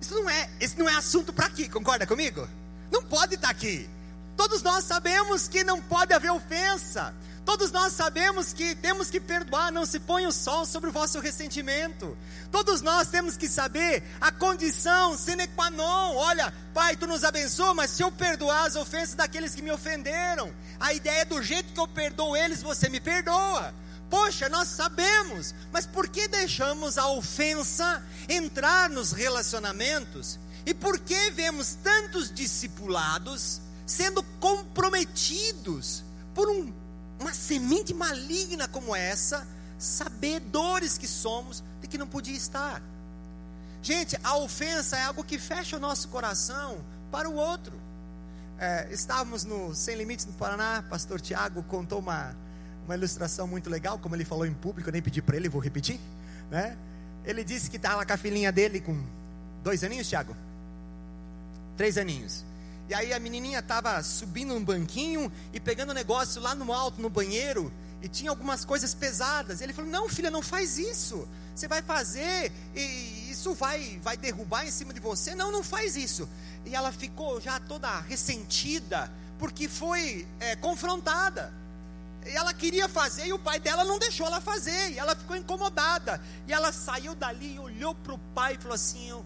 [0.00, 2.48] isso não é, esse não é assunto para aqui, concorda comigo?
[2.90, 3.88] Não pode estar tá aqui.
[4.36, 7.14] Todos nós sabemos que não pode haver ofensa.
[7.48, 11.18] Todos nós sabemos que temos que perdoar, não se põe o sol sobre o vosso
[11.18, 12.14] ressentimento.
[12.52, 16.14] Todos nós temos que saber a condição sine qua non.
[16.14, 20.54] Olha, Pai, tu nos abençoa, mas se eu perdoar as ofensas daqueles que me ofenderam,
[20.78, 23.74] a ideia é do jeito que eu perdoo eles, você me perdoa.
[24.10, 30.38] Poxa, nós sabemos, mas por que deixamos a ofensa entrar nos relacionamentos?
[30.66, 36.70] E por que vemos tantos discipulados sendo comprometidos por um
[37.20, 39.46] uma semente maligna como essa,
[39.78, 42.82] sabedores que somos de que não podia estar.
[43.82, 46.78] Gente, a ofensa é algo que fecha o nosso coração
[47.10, 47.72] para o outro.
[48.58, 52.34] É, estávamos no Sem Limites no Paraná, pastor Tiago contou uma,
[52.84, 55.60] uma ilustração muito legal, como ele falou em público, eu nem pedi para ele, vou
[55.60, 56.00] repetir.
[56.50, 56.76] Né?
[57.24, 59.00] Ele disse que estava com a filhinha dele com
[59.62, 60.36] dois aninhos, Tiago?
[61.76, 62.44] Três aninhos.
[62.88, 67.02] E aí a menininha estava subindo um banquinho e pegando o negócio lá no alto,
[67.02, 67.70] no banheiro,
[68.00, 69.60] e tinha algumas coisas pesadas.
[69.60, 71.28] Ele falou: Não, filha, não faz isso.
[71.54, 75.34] Você vai fazer e isso vai, vai derrubar em cima de você.
[75.34, 76.28] Não, não faz isso.
[76.64, 81.52] E ela ficou já toda ressentida, porque foi é, confrontada.
[82.24, 84.92] E ela queria fazer e o pai dela não deixou ela fazer.
[84.92, 86.22] E ela ficou incomodada.
[86.46, 89.24] E ela saiu dali e olhou para o pai e falou assim: Eu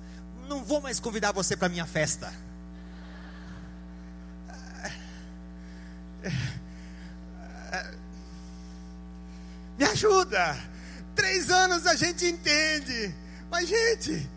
[0.48, 2.32] não vou mais convidar você para minha festa.
[9.78, 10.56] Me ajuda.
[11.14, 13.14] Três anos a gente entende.
[13.50, 14.28] Mas, gente,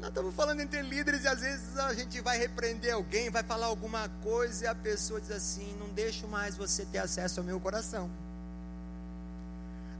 [0.00, 3.66] nós estamos falando entre líderes e às vezes a gente vai repreender alguém, vai falar
[3.66, 7.60] alguma coisa e a pessoa diz assim: Não deixo mais você ter acesso ao meu
[7.60, 8.10] coração.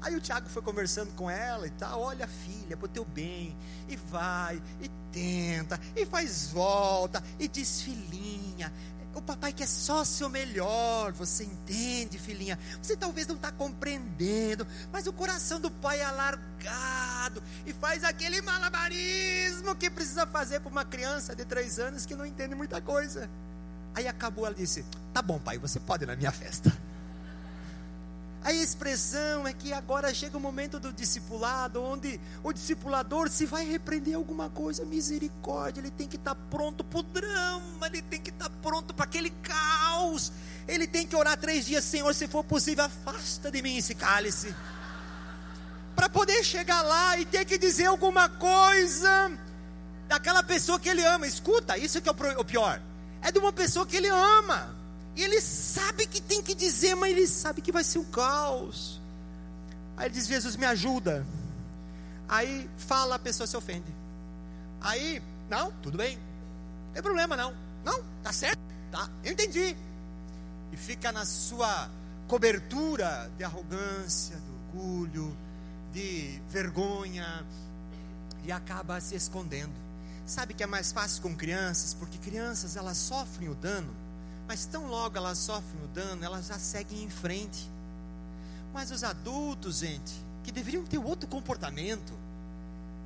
[0.03, 3.57] Aí o Tiago foi conversando com ela e tal, olha filha, para o teu bem,
[3.89, 8.73] e vai, e tenta, e faz volta, e diz filhinha,
[9.15, 12.59] o papai quer só seu melhor, você entende, filhinha?
[12.81, 18.41] Você talvez não está compreendendo, mas o coração do pai é alargado e faz aquele
[18.41, 23.29] malabarismo que precisa fazer para uma criança de três anos que não entende muita coisa.
[23.95, 26.73] Aí acabou, ela disse: Tá bom, pai, você pode ir na minha festa.
[28.45, 33.65] A expressão é que agora chega o momento do discipulado, onde o discipulador, se vai
[33.65, 38.21] repreender alguma coisa, misericórdia, ele tem que estar tá pronto para o drama, ele tem
[38.21, 40.33] que estar tá pronto para aquele caos,
[40.67, 44.53] ele tem que orar três dias, Senhor, se for possível, afasta de mim esse cálice,
[45.95, 49.31] para poder chegar lá e ter que dizer alguma coisa
[50.09, 51.29] daquela pessoa que ele ama.
[51.29, 52.83] Escuta, isso que é o pior,
[53.21, 54.82] é de uma pessoa que ele ama.
[55.15, 59.01] E ele sabe que tem que dizer, mas ele sabe que vai ser um caos.
[59.97, 61.27] Aí ele diz: Jesus, me ajuda.
[62.29, 63.95] Aí fala, a pessoa se ofende.
[64.81, 67.55] Aí, não, tudo bem, não tem problema não.
[67.85, 69.77] Não, tá certo, tá, eu entendi.
[70.73, 71.91] E fica na sua
[72.27, 75.37] cobertura de arrogância, de orgulho,
[75.93, 77.45] de vergonha,
[78.45, 79.73] e acaba se escondendo.
[80.25, 84.02] Sabe que é mais fácil com crianças, porque crianças elas sofrem o dano
[84.53, 87.71] mas tão logo elas sofrem o dano, elas já seguem em frente.
[88.75, 90.13] Mas os adultos, gente,
[90.45, 92.13] que deveriam ter outro comportamento,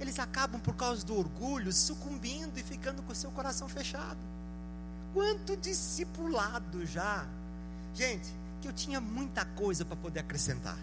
[0.00, 4.18] eles acabam por causa do orgulho sucumbindo e ficando com o seu coração fechado.
[5.14, 7.24] Quanto discipulado já.
[7.94, 8.26] Gente,
[8.60, 10.78] que eu tinha muita coisa para poder acrescentar.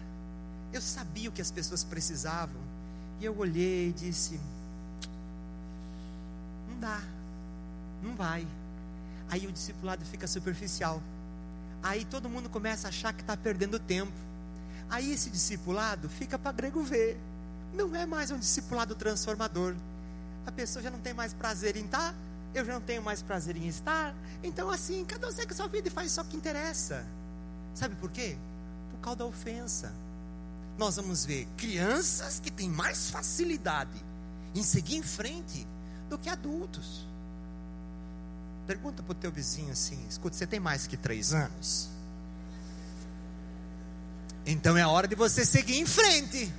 [0.72, 2.62] Eu sabia o que as pessoas precisavam.
[3.20, 4.40] E eu olhei e disse:
[6.70, 7.02] não dá.
[8.02, 8.46] Não vai.
[9.30, 11.02] Aí o discipulado fica superficial.
[11.82, 14.12] Aí todo mundo começa a achar que está perdendo tempo.
[14.88, 17.18] Aí esse discipulado fica para grego ver.
[17.74, 19.74] Não é mais um discipulado transformador.
[20.46, 22.14] A pessoa já não tem mais prazer em estar,
[22.54, 24.14] eu já não tenho mais prazer em estar.
[24.42, 27.04] Então, assim, cada um segue a sua vida e faz só o que interessa.
[27.74, 28.36] Sabe por quê?
[28.90, 29.92] Por causa da ofensa.
[30.78, 34.04] Nós vamos ver crianças que têm mais facilidade
[34.54, 35.66] em seguir em frente
[36.08, 37.06] do que adultos.
[38.66, 41.90] Pergunta para o teu vizinho assim: escuta, você tem mais que três anos?
[44.46, 46.52] Então é a hora de você seguir em frente.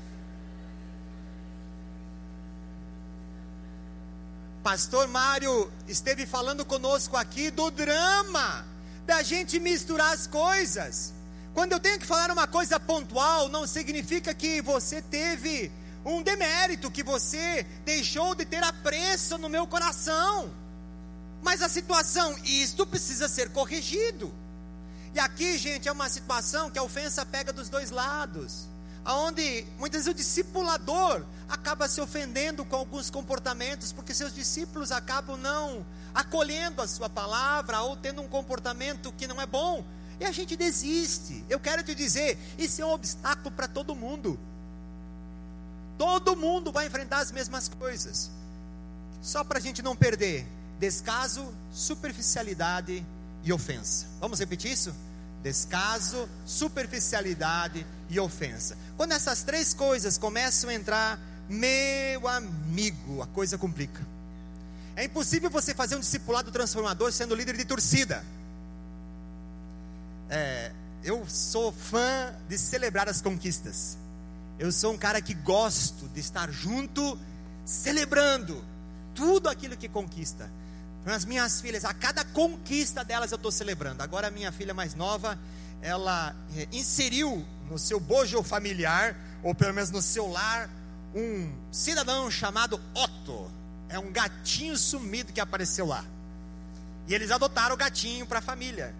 [4.63, 8.65] Pastor Mário esteve falando conosco aqui do drama
[9.05, 11.13] da gente misturar as coisas.
[11.53, 15.71] Quando eu tenho que falar uma coisa pontual, não significa que você teve
[16.03, 20.51] um demérito, que você deixou de ter apreço no meu coração.
[21.45, 24.33] Mas a situação, isto precisa ser corrigido.
[25.13, 28.67] E aqui, gente, é uma situação que a ofensa pega dos dois lados
[29.05, 35.37] aonde muitas vezes o discipulador acaba se ofendendo com alguns comportamentos, porque seus discípulos acabam
[35.37, 39.85] não acolhendo a sua palavra ou tendo um comportamento que não é bom,
[40.19, 41.45] e a gente desiste.
[41.47, 44.39] Eu quero te dizer, isso é um obstáculo para todo mundo.
[45.97, 48.31] Todo mundo vai enfrentar as mesmas coisas.
[49.21, 50.47] Só para a gente não perder
[50.79, 53.05] descaso, superficialidade
[53.43, 54.05] e ofensa.
[54.19, 54.93] Vamos repetir isso?
[55.43, 58.77] Descaso, superficialidade e ofensa.
[58.97, 64.01] Quando essas três coisas começam a entrar, meu amigo, a coisa complica.
[64.95, 68.23] É impossível você fazer um discipulado transformador sendo líder de torcida.
[70.29, 70.71] É,
[71.03, 73.97] eu sou fã de celebrar as conquistas.
[74.57, 77.19] Eu sou um cara que gosto de estar junto,
[77.65, 78.63] celebrando
[79.13, 80.49] tudo aquilo que conquista.
[81.05, 84.01] As minhas filhas, a cada conquista delas eu estou celebrando.
[84.01, 85.37] Agora a minha filha mais nova,
[85.81, 90.69] ela é, inseriu no seu bojo familiar, ou pelo menos no seu lar,
[91.13, 93.51] um cidadão chamado Otto.
[93.87, 96.03] É um gatinho sumido que apareceu lá.
[97.07, 98.93] E eles adotaram o gatinho para a família.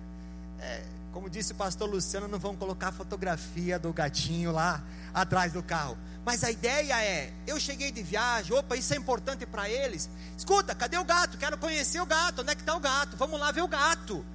[0.59, 0.83] É,
[1.15, 5.97] como disse o pastor Luciano, não vão colocar fotografia do gatinho lá atrás do carro.
[6.25, 10.09] Mas a ideia é: eu cheguei de viagem, opa, isso é importante para eles.
[10.37, 11.37] Escuta, cadê o gato?
[11.37, 12.41] Quero conhecer o gato.
[12.41, 13.15] Onde é que está o gato?
[13.15, 14.25] Vamos lá ver o gato.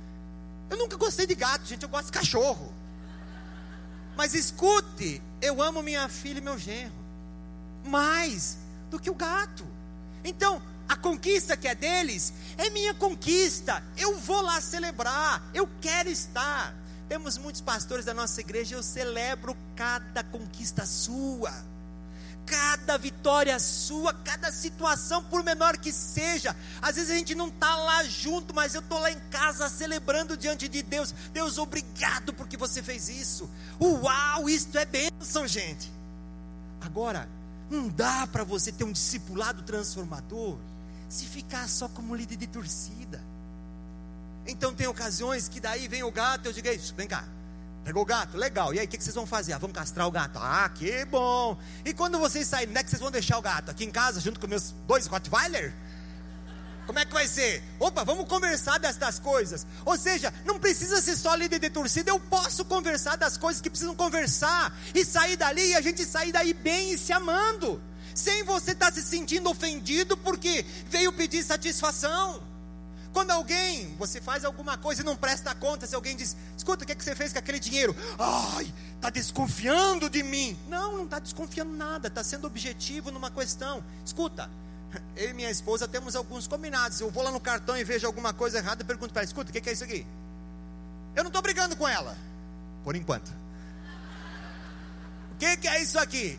[0.70, 2.72] Eu nunca gostei de gato, gente, eu gosto de cachorro.
[4.16, 6.94] Mas escute, eu amo minha filha e meu genro
[7.84, 8.56] mais
[8.90, 9.66] do que o gato.
[10.24, 13.81] Então, a conquista que é deles é minha conquista.
[13.96, 16.74] Eu vou lá celebrar, eu quero estar.
[17.09, 21.53] Temos muitos pastores da nossa igreja, eu celebro cada conquista sua
[22.44, 26.57] cada vitória sua, cada situação, por menor que seja.
[26.83, 30.37] Às vezes a gente não está lá junto, mas eu estou lá em casa celebrando
[30.37, 31.14] diante de Deus.
[31.33, 33.48] Deus, obrigado porque você fez isso.
[33.81, 35.92] Uau, isto é bênção, gente.
[36.81, 37.29] Agora,
[37.70, 40.59] não dá para você ter um discipulado transformador
[41.10, 43.22] se ficar só como líder de torcida.
[44.46, 47.24] Então tem ocasiões que daí vem o gato, eu digo, vem cá,
[47.84, 48.36] Pegou o gato?
[48.36, 48.74] Legal.
[48.74, 49.52] E aí, o que, vocês vão fazer?
[49.52, 50.38] Ah, vamos castrar o gato.
[50.38, 51.58] Ah, que bom.
[51.84, 53.70] E quando vocês saírem, onde é que vocês vão deixar o gato?
[53.70, 55.74] Aqui em casa, junto com meus dois Rottweiler?
[56.86, 57.62] Como é que vai ser?
[57.78, 59.66] Opa, vamos conversar destas coisas.
[59.84, 63.70] Ou seja, não precisa ser só líder de torcida, eu posso conversar das coisas que
[63.70, 67.80] precisam conversar e sair dali e a gente sair daí bem e se amando,
[68.20, 72.42] sem você estar tá se sentindo ofendido porque veio pedir satisfação.
[73.12, 76.87] Quando alguém, você faz alguma coisa e não presta conta, se alguém diz, escuta, o
[76.87, 77.96] que, é que você fez com aquele dinheiro?
[78.16, 80.56] Ai, está desconfiando de mim.
[80.68, 83.83] Não, não está desconfiando nada, está sendo objetivo numa questão.
[84.04, 84.48] Escuta,
[85.16, 87.00] eu e minha esposa temos alguns combinados.
[87.00, 89.50] Eu vou lá no cartão e vejo alguma coisa errada e pergunto para ela, escuta,
[89.50, 90.06] o que, que é isso aqui?
[91.16, 92.16] Eu não estou brigando com ela,
[92.85, 93.28] por enquanto.
[95.33, 96.38] O que, que é isso aqui?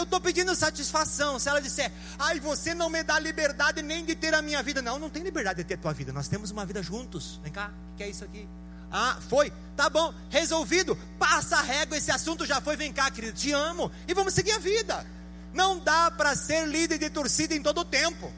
[0.00, 1.38] Eu estou pedindo satisfação.
[1.38, 4.80] Se ela disser, ai, você não me dá liberdade nem de ter a minha vida.
[4.80, 6.10] Não, não tem liberdade de ter a tua vida.
[6.10, 7.38] Nós temos uma vida juntos.
[7.42, 8.48] Vem cá, o que é isso aqui?
[8.90, 9.52] Ah, foi?
[9.76, 10.96] Tá bom, resolvido.
[11.18, 12.78] Passa a régua, esse assunto já foi.
[12.78, 13.92] Vem cá, querido, te amo.
[14.08, 15.06] E vamos seguir a vida.
[15.52, 18.32] Não dá para ser líder de torcida em todo o tempo.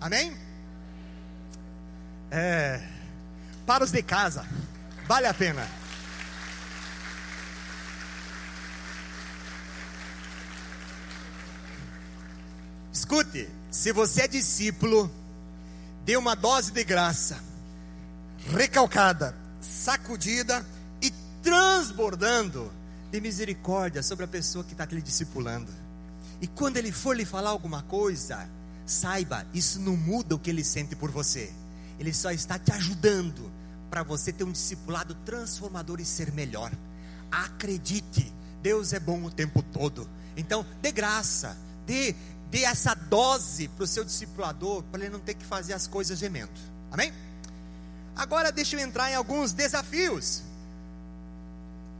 [0.00, 0.34] Amém?
[2.30, 2.80] É.
[3.66, 4.46] Para os de casa,
[5.06, 5.81] vale a pena.
[12.92, 15.10] Escute, se você é discípulo,
[16.04, 17.42] dê uma dose de graça,
[18.54, 20.64] recalcada, sacudida
[21.00, 21.10] e
[21.42, 22.70] transbordando
[23.10, 25.72] de misericórdia sobre a pessoa que está lhe discipulando.
[26.40, 28.48] E quando ele for lhe falar alguma coisa,
[28.84, 31.52] saiba, isso não muda o que ele sente por você.
[31.98, 33.50] Ele só está te ajudando
[33.88, 36.72] para você ter um discipulado transformador e ser melhor.
[37.30, 38.32] Acredite,
[38.62, 40.08] Deus é bom o tempo todo.
[40.36, 42.14] Então, dê graça, dê,
[42.52, 46.18] dê essa dose para o seu discipulador, para ele não ter que fazer as coisas
[46.18, 46.52] gemendo.
[46.90, 47.10] Amém?
[48.14, 50.42] Agora deixa eu entrar em alguns desafios.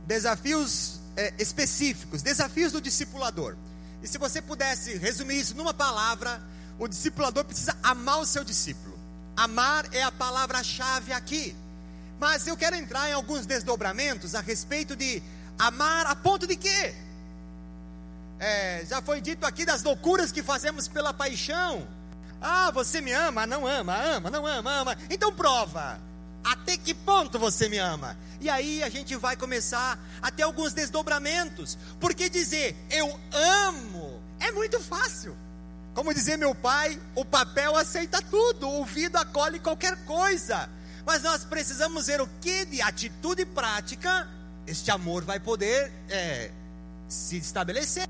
[0.05, 3.55] Desafios é, específicos, desafios do discipulador.
[4.03, 6.39] E se você pudesse resumir isso numa palavra,
[6.77, 8.95] o discipulador precisa amar o seu discípulo.
[9.35, 11.55] Amar é a palavra-chave aqui.
[12.19, 15.19] Mas eu quero entrar em alguns desdobramentos a respeito de
[15.57, 16.93] amar a ponto de quê?
[18.39, 21.87] É, já foi dito aqui das loucuras que fazemos pela paixão.
[22.41, 23.45] Ah, você me ama?
[23.47, 24.97] Não ama, ama, não ama, ama.
[25.09, 25.99] Então prova.
[26.43, 28.17] Até que ponto você me ama?
[28.41, 31.77] E aí a gente vai começar a ter alguns desdobramentos.
[31.99, 35.37] Porque dizer eu amo é muito fácil.
[35.93, 40.69] Como dizia meu pai, o papel aceita tudo, o ouvido acolhe qualquer coisa.
[41.05, 44.27] Mas nós precisamos ver o que de atitude prática
[44.65, 46.51] este amor vai poder é,
[47.07, 48.07] se estabelecer.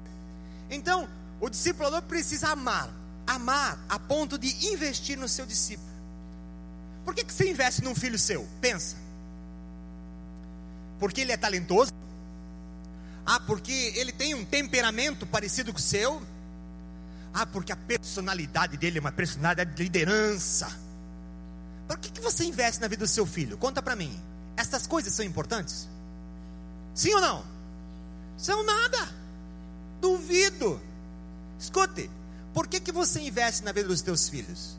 [0.70, 1.08] Então,
[1.40, 2.90] o discipulador precisa amar,
[3.28, 5.92] amar a ponto de investir no seu discípulo.
[7.04, 8.48] Por que, que você investe num filho seu?
[8.62, 8.96] Pensa.
[11.00, 11.92] Porque ele é talentoso?
[13.26, 16.22] Ah, porque ele tem um temperamento parecido com o seu?
[17.34, 20.68] Ah, porque a personalidade dele é uma personalidade de liderança.
[21.88, 23.58] Por que, que você investe na vida do seu filho?
[23.58, 24.18] Conta para mim.
[24.56, 25.90] Estas coisas são importantes?
[26.94, 27.46] Sim ou não?
[28.38, 29.23] São nada.
[30.04, 30.82] Duvido.
[31.58, 32.10] Escute,
[32.54, 34.78] por que, que você investe na vida dos teus filhos?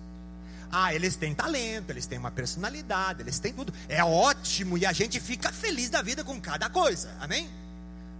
[0.70, 3.72] Ah, eles têm talento, eles têm uma personalidade, eles têm tudo.
[3.88, 7.10] É ótimo e a gente fica feliz da vida com cada coisa.
[7.20, 7.48] Amém?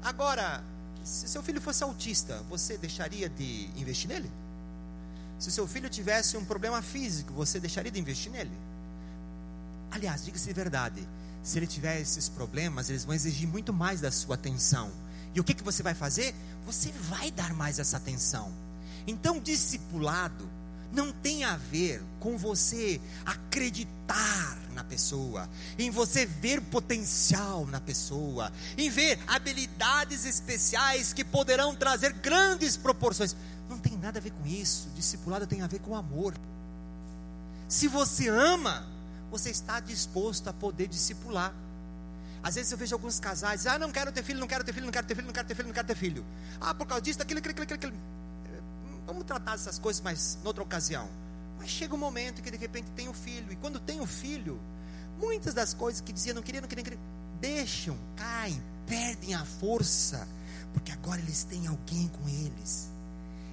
[0.02, 0.64] Agora,
[1.04, 4.30] se seu filho fosse autista, você deixaria de investir nele?
[5.38, 8.56] Se seu filho tivesse um problema físico, você deixaria de investir nele?
[9.90, 11.06] Aliás, diga-se de verdade,
[11.42, 15.03] se ele tiver esses problemas, eles vão exigir muito mais da sua atenção.
[15.34, 16.34] E o que, que você vai fazer?
[16.66, 18.52] Você vai dar mais essa atenção.
[19.06, 20.48] Então, discipulado
[20.92, 28.52] não tem a ver com você acreditar na pessoa, em você ver potencial na pessoa,
[28.78, 33.34] em ver habilidades especiais que poderão trazer grandes proporções.
[33.68, 34.88] Não tem nada a ver com isso.
[34.94, 36.34] Discipulado tem a ver com amor.
[37.68, 38.86] Se você ama,
[39.30, 41.52] você está disposto a poder discipular.
[42.44, 44.84] Às vezes eu vejo alguns casais, ah, não quero ter filho, não quero ter filho,
[44.84, 46.26] não quero ter filho, não quero ter filho, não quero ter filho.
[46.60, 47.94] Ah, por causa disso, daquilo, aquilo, aquilo, aquilo.
[49.06, 51.08] Vamos tratar essas coisas, mas noutra ocasião.
[51.58, 54.60] Mas chega um momento que de repente tem um filho, e quando tem um filho,
[55.18, 57.04] muitas das coisas que dizia não queria, não queria, não queria,
[57.40, 60.28] deixam, caem, perdem a força,
[60.74, 62.90] porque agora eles têm alguém com eles.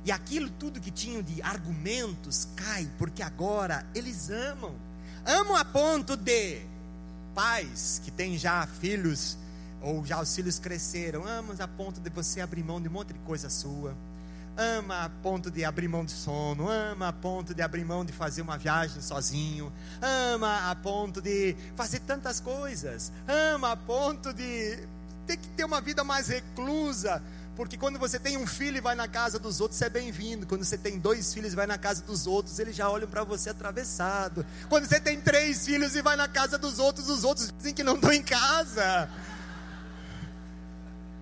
[0.03, 4.75] E aquilo tudo que tinham de argumentos cai, porque agora eles amam.
[5.25, 6.70] Amam a ponto de
[7.33, 9.37] pais que têm já filhos,
[9.81, 13.13] ou já os filhos cresceram, amam a ponto de você abrir mão de um monte
[13.13, 13.95] de coisa sua.
[14.57, 18.11] Ama a ponto de abrir mão de sono, ama a ponto de abrir mão de
[18.11, 19.71] fazer uma viagem sozinho,
[20.01, 24.77] ama a ponto de fazer tantas coisas, ama a ponto de
[25.25, 27.23] ter que ter uma vida mais reclusa,
[27.61, 30.47] porque quando você tem um filho e vai na casa dos outros, você é bem-vindo.
[30.47, 33.23] Quando você tem dois filhos e vai na casa dos outros, eles já olham para
[33.23, 34.43] você atravessado.
[34.67, 37.83] Quando você tem três filhos e vai na casa dos outros, os outros dizem que
[37.83, 39.07] não estão em casa.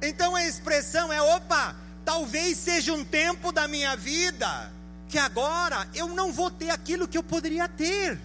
[0.02, 1.76] Então a expressão é: opa,
[2.06, 4.72] talvez seja um tempo da minha vida
[5.10, 8.18] que agora eu não vou ter aquilo que eu poderia ter.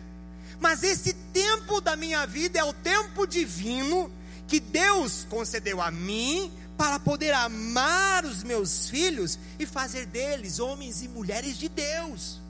[0.60, 4.08] Mas esse tempo da minha vida é o tempo divino
[4.46, 11.02] que Deus concedeu a mim para poder amar os meus filhos e fazer deles homens
[11.02, 12.40] e mulheres de Deus.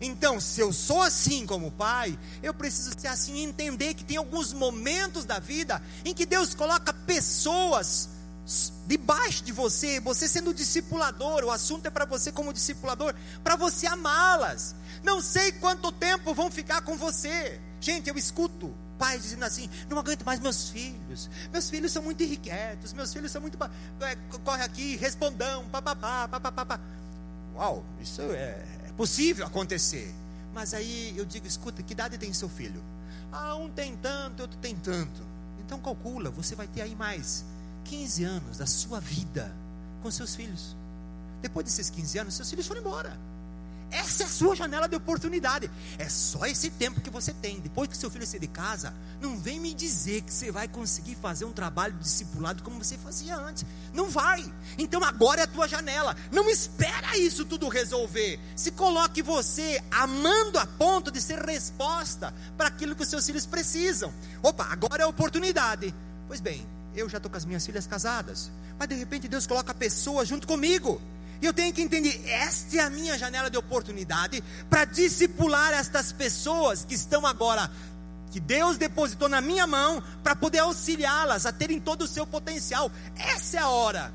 [0.00, 4.16] Então, se eu sou assim como pai, eu preciso ser assim e entender que tem
[4.16, 8.08] alguns momentos da vida em que Deus coloca pessoas
[8.86, 13.86] debaixo de você, você sendo discipulador, o assunto é para você como discipulador, para você
[13.86, 14.74] amá-las.
[15.04, 17.60] Não sei quanto tempo vão ficar com você.
[17.80, 22.22] Gente, eu escuto pais dizendo assim: não aguento mais meus filhos, meus filhos são muito
[22.22, 23.58] irrequietos, meus filhos são muito.
[23.64, 26.78] É, corre aqui, respondão, papapá, papapá.
[27.54, 30.14] Uau, isso é, é possível acontecer.
[30.52, 32.82] Mas aí eu digo: escuta, que idade tem seu filho?
[33.32, 35.22] Ah, um tem tanto, outro tem tanto.
[35.64, 37.44] Então calcula, você vai ter aí mais
[37.84, 39.50] 15 anos da sua vida
[40.02, 40.76] com seus filhos.
[41.40, 43.29] Depois desses 15 anos, seus filhos foram embora.
[43.90, 45.70] Essa é a sua janela de oportunidade.
[45.98, 47.58] É só esse tempo que você tem.
[47.60, 51.16] Depois que seu filho sair de casa, não vem me dizer que você vai conseguir
[51.16, 53.64] fazer um trabalho discipulado como você fazia antes.
[53.92, 54.44] Não vai.
[54.78, 56.16] Então agora é a tua janela.
[56.30, 58.38] Não espera isso tudo resolver.
[58.54, 63.46] Se coloque você amando a ponto de ser resposta para aquilo que os seus filhos
[63.46, 64.12] precisam.
[64.42, 65.94] Opa, agora é a oportunidade.
[66.28, 68.50] Pois bem, eu já estou com as minhas filhas casadas.
[68.78, 71.00] Mas de repente Deus coloca a pessoa junto comigo
[71.40, 76.12] e eu tenho que entender, esta é a minha janela de oportunidade para discipular estas
[76.12, 77.70] pessoas que estão agora,
[78.30, 82.90] que Deus depositou na minha mão, para poder auxiliá-las a terem todo o seu potencial.
[83.16, 84.12] Essa é a hora.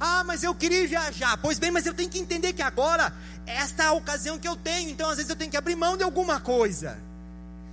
[0.00, 1.36] Ah, mas eu queria viajar.
[1.38, 3.12] Pois bem, mas eu tenho que entender que agora,
[3.44, 4.90] esta é a ocasião que eu tenho.
[4.90, 6.96] Então, às vezes, eu tenho que abrir mão de alguma coisa.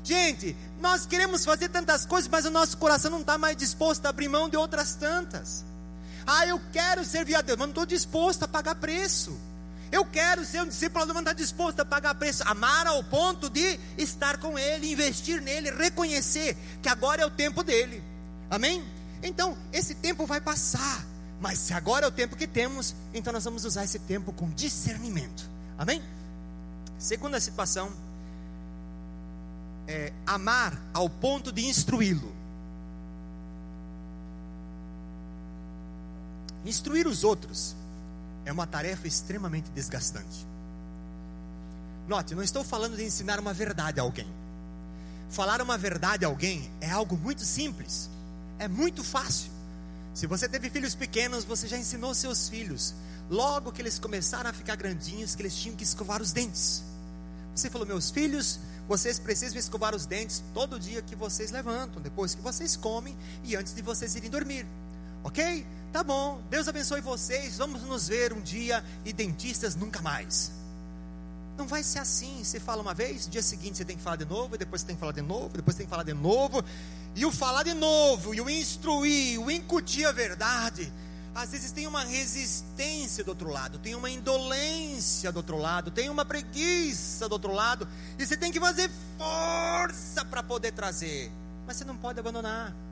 [0.03, 4.09] Gente, nós queremos fazer tantas coisas, mas o nosso coração não está mais disposto a
[4.09, 5.63] abrir mão de outras tantas.
[6.25, 9.37] Ah, eu quero servir a Deus, mas não estou disposto a pagar preço.
[9.91, 12.43] Eu quero ser um discípulo, mas não está disposto a pagar preço.
[12.45, 17.63] Amar ao ponto de estar com Ele, investir nele, reconhecer que agora é o tempo
[17.63, 18.03] dele.
[18.49, 18.83] Amém?
[19.23, 21.05] Então, esse tempo vai passar.
[21.39, 24.49] Mas se agora é o tempo que temos, então nós vamos usar esse tempo com
[24.49, 25.49] discernimento.
[25.77, 26.01] Amém?
[26.97, 27.91] Segunda situação
[29.87, 32.34] é amar ao ponto de instruí-lo.
[36.65, 37.75] Instruir os outros
[38.43, 40.47] é uma tarefa extremamente desgastante.
[42.07, 44.27] Note, não estou falando de ensinar uma verdade a alguém.
[45.29, 48.09] Falar uma verdade a alguém é algo muito simples,
[48.57, 49.51] é muito fácil.
[50.13, 52.95] Se você teve filhos pequenos, você já ensinou seus filhos,
[53.29, 56.83] logo que eles começaram a ficar grandinhos, que eles tinham que escovar os dentes.
[57.55, 62.33] Você falou, meus filhos, vocês precisam escovar os dentes todo dia que vocês levantam, depois
[62.33, 64.65] que vocês comem e antes de vocês irem dormir.
[65.25, 65.65] Ok?
[65.91, 67.57] Tá bom, Deus abençoe vocês.
[67.57, 70.51] Vamos nos ver um dia e dentistas nunca mais.
[71.57, 72.43] Não vai ser assim.
[72.43, 74.95] Você fala uma vez, dia seguinte você tem que falar de novo, depois você tem
[74.95, 76.63] que falar de novo, depois tem que falar de novo.
[77.15, 80.93] E o falar de novo, e o instruir, o incutir a verdade.
[81.33, 86.07] Às vezes tem uma resistência do outro lado, tem uma indolência do outro lado, tem
[86.07, 87.87] uma preguiça do outro lado,
[88.19, 91.31] e você tem que fazer força para poder trazer.
[91.65, 92.84] Mas você não pode abandonar.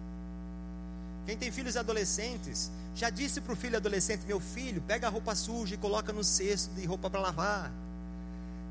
[1.26, 5.34] Quem tem filhos adolescentes, já disse para o filho adolescente: Meu filho, pega a roupa
[5.36, 7.72] suja e coloca no cesto de roupa para lavar.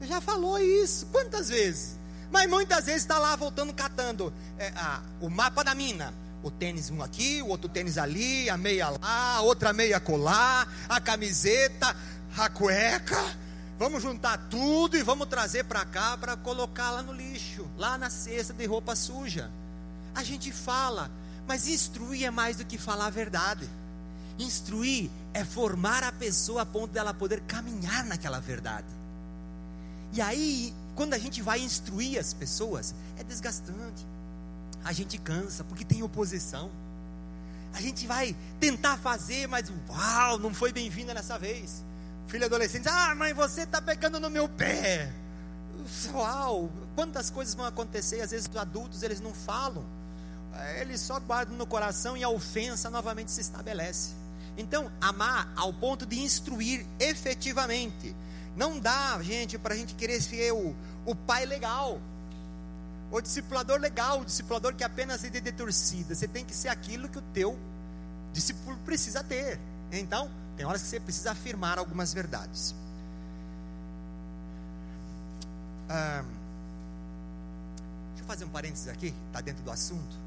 [0.03, 1.99] Já falou isso, quantas vezes?
[2.31, 6.13] Mas muitas vezes está lá voltando catando é, a, o mapa da mina.
[6.43, 10.67] O tênis um aqui, o outro tênis ali, a meia lá, a outra meia colar,
[10.89, 11.95] a camiseta,
[12.37, 13.37] a cueca.
[13.79, 18.11] Vamos juntar tudo e vamos trazer para cá para colocar lá no lixo, lá na
[18.11, 19.51] cesta de roupa suja.
[20.15, 21.11] A gente fala,
[21.47, 23.69] mas instruir é mais do que falar a verdade.
[24.39, 28.87] Instruir é formar a pessoa a ponto dela poder caminhar naquela verdade.
[30.13, 34.07] E aí, quando a gente vai instruir as pessoas, é desgastante.
[34.85, 36.71] A gente cansa porque tem oposição.
[37.73, 41.83] A gente vai tentar fazer, mas uau, não foi bem-vinda nessa vez.
[42.27, 45.11] Filho adolescente, ah, mãe, você está pegando no meu pé.
[46.13, 49.85] Uau, quantas coisas vão acontecer, às vezes os adultos eles não falam
[50.81, 54.11] ele só guarda no coração e a ofensa novamente se estabelece.
[54.57, 58.15] Então, amar ao ponto de instruir efetivamente.
[58.55, 60.75] Não dá, gente, para a gente querer ser o,
[61.07, 61.99] o pai legal,
[63.11, 66.15] o discipulador legal, o discipulador que apenas é de torcida.
[66.15, 67.59] Você tem que ser aquilo que o teu
[68.33, 69.59] discípulo precisa ter.
[69.91, 72.75] Então, tem horas que você precisa afirmar algumas verdades.
[75.89, 76.23] Ah,
[78.11, 80.22] deixa eu fazer um parênteses aqui, está dentro do assunto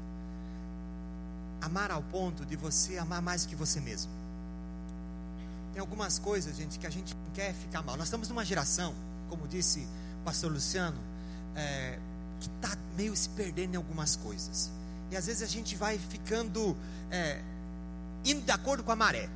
[1.60, 4.10] amar ao ponto de você amar mais que você mesmo.
[5.72, 7.96] Tem algumas coisas, gente, que a gente não quer ficar mal.
[7.96, 8.94] Nós estamos numa geração,
[9.28, 9.86] como disse
[10.20, 10.98] o pastor Luciano,
[11.54, 11.98] é,
[12.40, 14.70] que está meio se perdendo em algumas coisas.
[15.10, 16.76] E às vezes a gente vai ficando
[17.10, 17.42] é,
[18.24, 19.28] indo de acordo com a maré.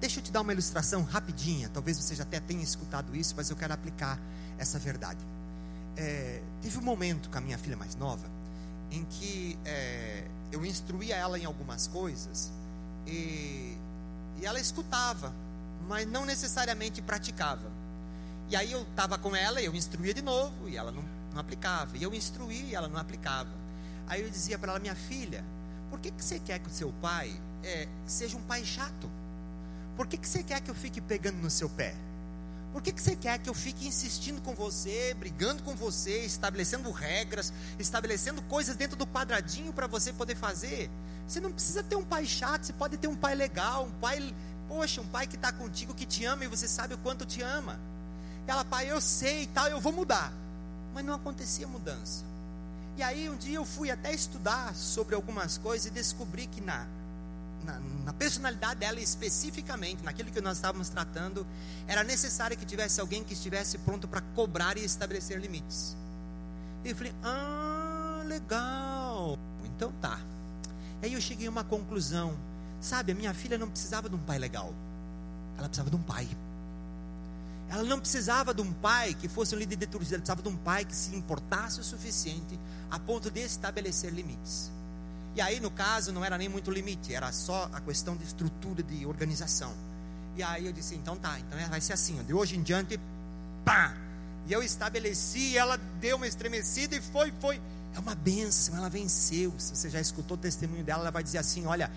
[0.00, 1.68] Deixa eu te dar uma ilustração rapidinha.
[1.68, 4.18] Talvez você já até tenha escutado isso, mas eu quero aplicar
[4.58, 5.20] essa verdade.
[5.96, 8.41] É, teve um momento com a minha filha mais nova
[8.92, 12.52] em que é, eu instruía ela em algumas coisas
[13.06, 13.76] e,
[14.38, 15.32] e ela escutava,
[15.88, 17.70] mas não necessariamente praticava.
[18.50, 21.40] E aí eu estava com ela e eu instruía de novo e ela não, não
[21.40, 21.96] aplicava.
[21.96, 23.50] E eu instruía e ela não aplicava.
[24.06, 25.42] Aí eu dizia para ela, minha filha,
[25.88, 27.34] por que, que você quer que o seu pai
[27.64, 29.10] é, seja um pai chato?
[29.96, 31.94] Por que, que você quer que eu fique pegando no seu pé?
[32.72, 36.90] Por que, que você quer que eu fique insistindo com você, brigando com você, estabelecendo
[36.90, 40.90] regras, estabelecendo coisas dentro do quadradinho para você poder fazer?
[41.28, 44.34] Você não precisa ter um pai chato, você pode ter um pai legal, um pai,
[44.68, 47.42] poxa, um pai que está contigo, que te ama e você sabe o quanto te
[47.42, 47.78] ama.
[48.46, 50.32] Ela, pai, eu sei e tal, eu vou mudar.
[50.94, 52.24] Mas não acontecia mudança.
[52.96, 56.86] E aí um dia eu fui até estudar sobre algumas coisas e descobri que na,
[57.64, 61.46] na, na, personalidade dela especificamente, naquilo que nós estávamos tratando,
[61.86, 65.96] era necessário que tivesse alguém que estivesse pronto para cobrar e estabelecer limites.
[66.84, 69.38] E eu falei, ah, legal.
[69.64, 70.20] Então tá.
[71.02, 72.36] Aí eu cheguei a uma conclusão.
[72.80, 74.74] Sabe, a minha filha não precisava de um pai legal.
[75.56, 76.28] Ela precisava de um pai.
[77.68, 80.48] Ela não precisava de um pai que fosse um líder de torcida, ela precisava de
[80.48, 82.58] um pai que se importasse o suficiente
[82.90, 84.70] a ponto de estabelecer limites.
[85.34, 88.82] E aí, no caso, não era nem muito limite, era só a questão de estrutura,
[88.82, 89.72] de organização.
[90.36, 92.98] E aí eu disse, então tá, então vai ser assim, de hoje em diante,
[93.64, 93.94] pá!
[94.46, 97.60] E eu estabeleci, ela deu uma estremecida e foi, foi.
[97.94, 99.52] É uma benção, ela venceu.
[99.58, 101.90] Se você já escutou o testemunho dela, ela vai dizer assim: olha,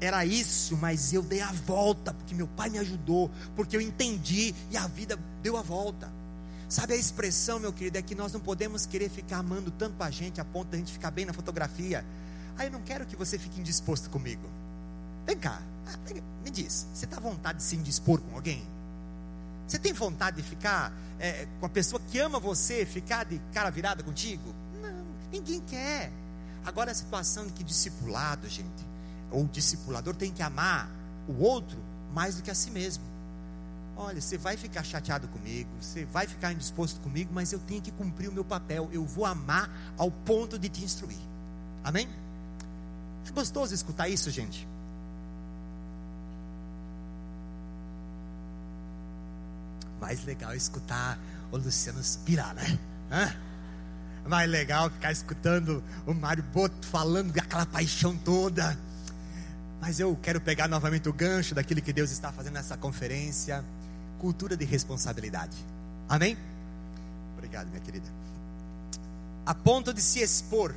[0.00, 4.54] era isso, mas eu dei a volta, porque meu pai me ajudou, porque eu entendi
[4.70, 6.10] e a vida deu a volta.
[6.68, 10.10] Sabe a expressão, meu querido, é que nós não podemos querer ficar amando tanto a
[10.10, 12.04] gente a ponto de a gente ficar bem na fotografia.
[12.56, 14.48] Ah, eu não quero que você fique indisposto comigo.
[15.26, 15.96] Vem cá, ah,
[16.44, 18.62] me diz, você está à vontade de se indispor com alguém?
[19.66, 23.70] Você tem vontade de ficar é, com a pessoa que ama você, ficar de cara
[23.70, 24.54] virada contigo?
[24.82, 26.10] Não, ninguém quer.
[26.64, 28.86] Agora a situação de que discipulado, gente,
[29.30, 30.90] ou discipulador tem que amar
[31.26, 31.78] o outro
[32.12, 33.04] mais do que a si mesmo.
[33.96, 37.90] Olha, você vai ficar chateado comigo, você vai ficar indisposto comigo, mas eu tenho que
[37.92, 38.88] cumprir o meu papel.
[38.92, 41.18] Eu vou amar ao ponto de te instruir.
[41.84, 42.08] Amém?
[43.26, 44.66] É gostoso escutar isso, gente.
[50.00, 51.18] Mais legal escutar
[51.50, 52.78] o Luciano suspirar, né?
[53.10, 53.34] Hã?
[54.26, 58.76] Mais legal ficar escutando o Mário Boto falando aquela paixão toda.
[59.80, 63.64] Mas eu quero pegar novamente o gancho daquilo que Deus está fazendo nessa conferência.
[64.18, 65.56] Cultura de responsabilidade.
[66.08, 66.36] Amém?
[67.36, 68.06] Obrigado, minha querida.
[69.44, 70.74] A ponto de se expor.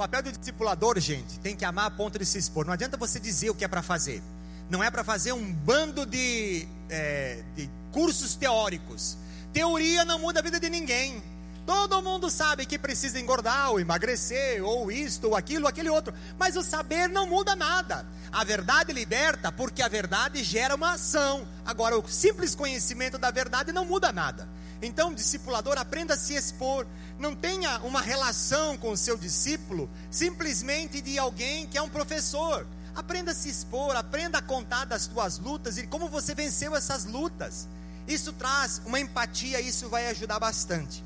[0.00, 2.64] Papel do discipulador, gente, tem que amar a ponto de se expor.
[2.64, 4.22] Não adianta você dizer o que é para fazer.
[4.70, 9.18] Não é para fazer um bando de, é, de cursos teóricos.
[9.52, 11.22] Teoria não muda a vida de ninguém.
[11.66, 16.14] Todo mundo sabe que precisa engordar, ou emagrecer, ou isto, ou aquilo, ou aquele outro.
[16.38, 18.06] Mas o saber não muda nada.
[18.32, 21.46] A verdade liberta porque a verdade gera uma ação.
[21.62, 24.48] Agora, o simples conhecimento da verdade não muda nada.
[24.82, 26.86] Então, discipulador, aprenda a se expor.
[27.18, 32.66] Não tenha uma relação com o seu discípulo simplesmente de alguém que é um professor.
[32.94, 37.04] Aprenda a se expor, aprenda a contar das tuas lutas e como você venceu essas
[37.04, 37.68] lutas.
[38.08, 41.04] Isso traz uma empatia, isso vai ajudar bastante.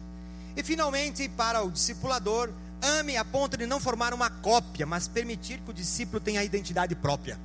[0.56, 2.50] E finalmente, para o discipulador,
[2.80, 6.44] ame a ponto de não formar uma cópia, mas permitir que o discípulo tenha a
[6.44, 7.38] identidade própria.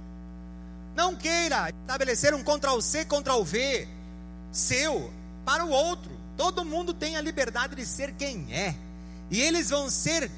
[0.96, 3.88] Não queira estabelecer um Ctrl-C, Ctrl-V
[4.52, 5.12] seu
[5.46, 6.19] para o outro.
[6.40, 8.74] Todo mundo tem a liberdade de ser quem é.
[9.30, 10.32] E eles vão ser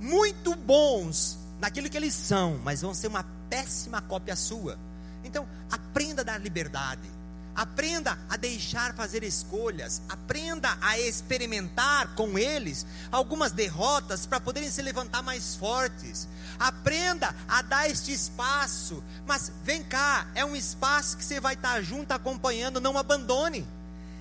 [0.00, 4.76] muito bons naquilo que eles são, mas vão ser uma péssima cópia sua.
[5.22, 7.08] Então, aprenda a dar liberdade.
[7.54, 14.82] Aprenda a deixar fazer escolhas, aprenda a experimentar com eles algumas derrotas para poderem se
[14.82, 16.26] levantar mais fortes.
[16.58, 21.80] Aprenda a dar este espaço, mas vem cá, é um espaço que você vai estar
[21.80, 23.64] junto acompanhando, não abandone.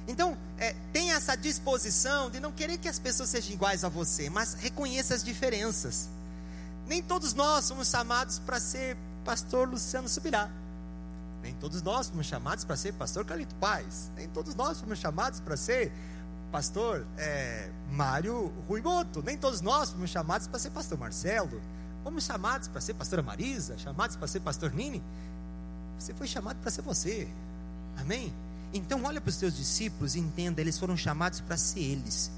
[0.07, 4.29] Então, é, tenha essa disposição de não querer que as pessoas sejam iguais a você,
[4.29, 6.09] mas reconheça as diferenças.
[6.87, 10.49] Nem todos nós somos chamados para ser pastor Luciano Subirá.
[11.41, 14.11] Nem todos nós fomos chamados para ser pastor Carlito Paz.
[14.15, 15.91] Nem todos nós fomos chamados para ser
[16.51, 19.21] pastor é, Mário Ruiboto.
[19.21, 21.61] Nem todos nós fomos chamados para ser pastor Marcelo.
[22.03, 25.01] Fomos chamados para ser pastora Marisa, chamados para ser pastor Nini.
[25.97, 27.27] Você foi chamado para ser você.
[27.97, 28.33] Amém?
[28.73, 32.31] Então olha para os seus discípulos e entenda, eles foram chamados para ser eles.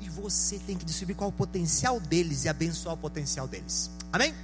[0.00, 3.90] E você tem que descobrir qual é o potencial deles e abençoar o potencial deles.
[4.12, 4.34] Amém?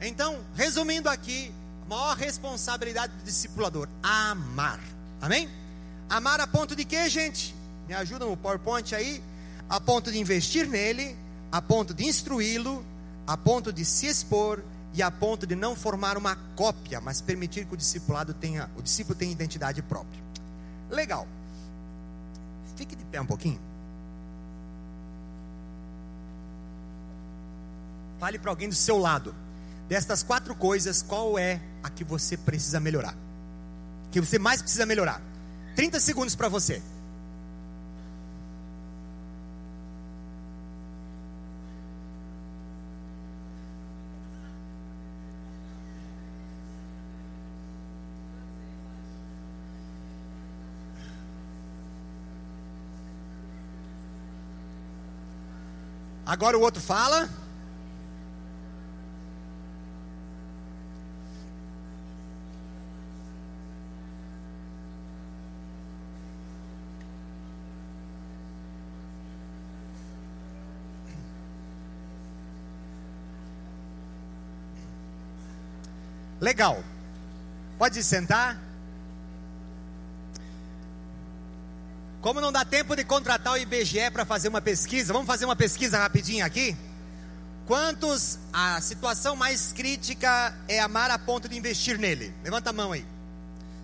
[0.00, 1.52] Então, resumindo aqui,
[1.88, 4.80] maior responsabilidade do discipulador: amar.
[5.20, 5.48] Amém?
[6.08, 7.54] Amar a ponto de quê, gente?
[7.88, 9.22] Me ajuda no PowerPoint aí.
[9.68, 11.16] A ponto de investir nele,
[11.50, 12.84] a ponto de instruí-lo,
[13.26, 17.64] a ponto de se expor e a ponto de não formar uma cópia, mas permitir
[17.64, 20.29] que o discipulado tenha, o discípulo tenha identidade própria.
[20.90, 21.26] Legal.
[22.76, 23.60] Fique de pé um pouquinho.
[28.18, 29.34] Fale para alguém do seu lado.
[29.88, 33.16] Destas quatro coisas, qual é a que você precisa melhorar?
[34.10, 35.22] Que você mais precisa melhorar?
[35.74, 36.82] 30 segundos para você.
[56.30, 57.28] Agora o outro fala.
[76.40, 76.84] Legal.
[77.76, 78.69] Pode sentar.
[82.20, 85.56] Como não dá tempo de contratar o IBGE para fazer uma pesquisa, vamos fazer uma
[85.56, 86.76] pesquisa rapidinho aqui?
[87.66, 92.34] Quantos a situação mais crítica é amar a ponto de investir nele?
[92.44, 93.06] Levanta a mão aí.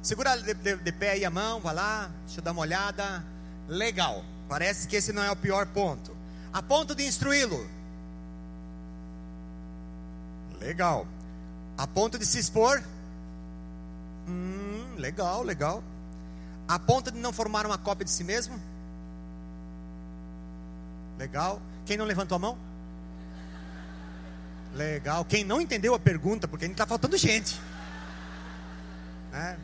[0.03, 3.25] Segura de, de, de pé aí a mão, vai lá, deixa eu dar uma olhada.
[3.69, 4.23] Legal.
[4.49, 6.15] Parece que esse não é o pior ponto.
[6.53, 7.69] A ponto de instruí-lo.
[10.61, 11.07] Legal.
[11.79, 12.83] A ponto de se expor?
[14.29, 15.83] Hum, legal, legal.
[16.69, 18.61] A ponto de não formar uma cópia de si mesmo?
[21.19, 21.61] Legal.
[21.85, 22.59] Quem não levantou a mão?
[24.75, 25.25] Legal.
[25.25, 27.61] Quem não entendeu a pergunta, porque ainda está faltando gente.
[29.33, 29.57] É.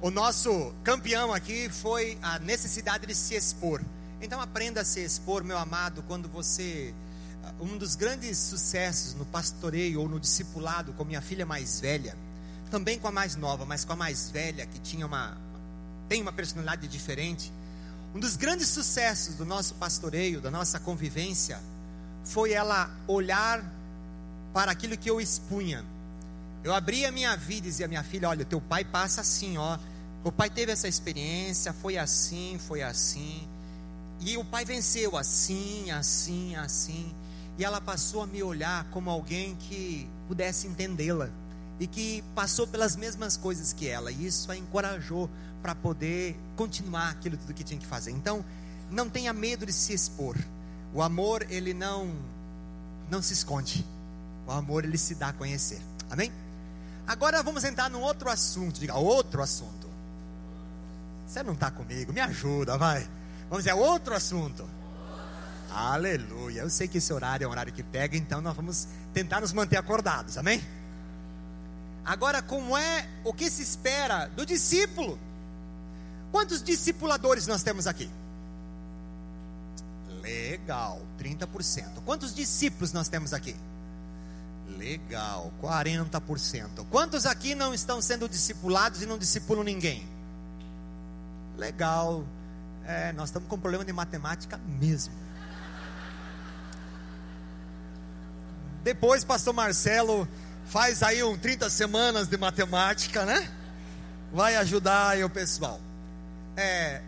[0.00, 3.82] O nosso campeão aqui foi a necessidade de se expor.
[4.20, 6.94] Então aprenda a se expor, meu amado, quando você
[7.60, 12.16] um dos grandes sucessos no pastoreio ou no discipulado com minha filha mais velha,
[12.70, 15.36] também com a mais nova, mas com a mais velha, que tinha uma
[16.08, 17.52] tem uma personalidade diferente.
[18.14, 21.60] Um dos grandes sucessos do nosso pastoreio, da nossa convivência,
[22.24, 23.64] foi ela olhar
[24.52, 25.84] para aquilo que eu expunha.
[26.62, 29.58] Eu abria a minha vida e dizia à minha filha: Olha, teu pai passa assim,
[29.58, 29.78] ó.
[30.22, 33.46] O pai teve essa experiência, foi assim, foi assim.
[34.20, 37.14] E o pai venceu assim, assim, assim
[37.58, 41.30] e ela passou a me olhar como alguém que pudesse entendê-la
[41.78, 45.28] e que passou pelas mesmas coisas que ela, e isso a encorajou
[45.62, 48.10] para poder continuar aquilo tudo que tinha que fazer.
[48.10, 48.44] Então,
[48.90, 50.36] não tenha medo de se expor.
[50.94, 52.14] O amor, ele não
[53.10, 53.86] não se esconde.
[54.46, 55.80] O amor, ele se dá a conhecer.
[56.10, 56.32] Amém?
[57.06, 58.80] Agora vamos entrar num outro assunto.
[58.80, 59.86] Diga, outro assunto.
[61.26, 62.12] Você não está comigo?
[62.12, 63.06] Me ajuda, vai.
[63.48, 64.68] Vamos dizer, outro assunto.
[65.70, 66.62] Aleluia.
[66.62, 69.52] Eu sei que esse horário é um horário que pega, então nós vamos tentar nos
[69.52, 70.62] manter acordados, amém?
[72.06, 75.18] Agora, como é o que se espera do discípulo?
[76.30, 78.08] Quantos discipuladores nós temos aqui?
[80.22, 82.02] Legal, 30%.
[82.04, 83.56] Quantos discípulos nós temos aqui?
[84.78, 86.86] Legal, 40%.
[86.90, 90.06] Quantos aqui não estão sendo discipulados e não discipulam ninguém?
[91.56, 92.24] Legal,
[92.84, 95.12] é, nós estamos com problema de matemática mesmo.
[98.84, 100.28] Depois, pastor Marcelo
[100.66, 103.50] faz aí um 30 semanas de matemática, né?
[104.32, 105.80] Vai ajudar aí o pessoal.
[106.56, 107.00] É,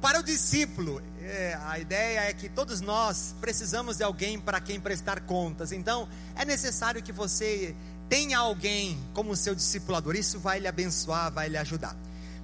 [0.00, 4.80] para o discípulo, é, a ideia é que todos nós precisamos de alguém para quem
[4.80, 5.72] prestar contas.
[5.72, 7.76] Então, é necessário que você
[8.08, 10.16] tenha alguém como seu discipulador.
[10.16, 11.96] Isso vai lhe abençoar, vai lhe ajudar.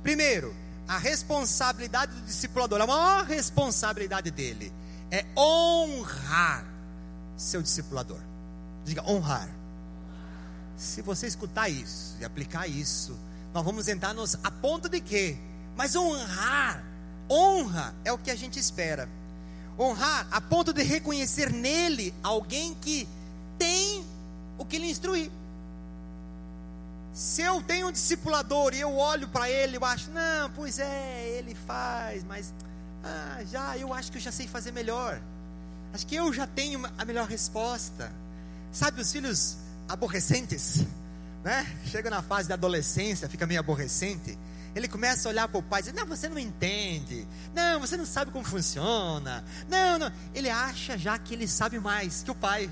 [0.02, 0.54] Primeiro,
[0.86, 4.72] a responsabilidade do discipulador, a maior responsabilidade dele
[5.10, 6.64] é honrar
[7.36, 8.20] seu discipulador.
[8.84, 9.57] Diga honrar.
[10.78, 13.18] Se você escutar isso e aplicar isso,
[13.52, 15.36] nós vamos entrar nos a ponto de quê?
[15.76, 16.84] Mas honrar,
[17.28, 19.08] honra é o que a gente espera.
[19.76, 23.08] Honrar a ponto de reconhecer nele alguém que
[23.58, 24.04] tem
[24.56, 25.32] o que lhe instruir.
[27.12, 31.38] Se eu tenho um discipulador e eu olho para ele, eu acho, não, pois é,
[31.38, 32.54] ele faz, mas
[33.02, 35.20] ah, já, eu acho que eu já sei fazer melhor.
[35.92, 38.12] Acho que eu já tenho a melhor resposta.
[38.70, 39.56] Sabe os filhos
[39.88, 40.84] aborrecentes,
[41.42, 41.66] né?
[41.86, 44.38] Chega na fase da adolescência, fica meio aborrecente.
[44.74, 47.26] Ele começa a olhar para o pai e diz: Não, você não entende.
[47.54, 49.44] Não, você não sabe como funciona.
[49.68, 50.12] Não, não.
[50.34, 52.70] Ele acha já que ele sabe mais que o pai.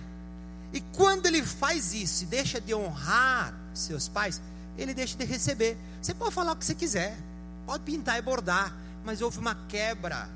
[0.72, 4.42] E quando ele faz isso e deixa de honrar seus pais,
[4.76, 5.76] ele deixa de receber.
[6.02, 7.16] Você pode falar o que você quiser,
[7.64, 10.28] pode pintar e bordar, mas houve uma quebra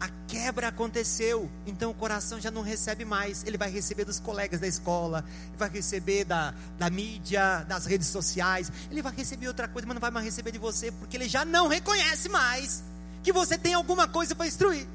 [0.00, 3.44] a quebra aconteceu, então o coração já não recebe mais.
[3.44, 5.22] Ele vai receber dos colegas da escola,
[5.58, 10.00] vai receber da, da mídia, das redes sociais, ele vai receber outra coisa, mas não
[10.00, 12.82] vai mais receber de você, porque ele já não reconhece mais
[13.22, 14.88] que você tem alguma coisa para instruir.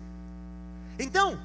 [0.98, 1.40] Então,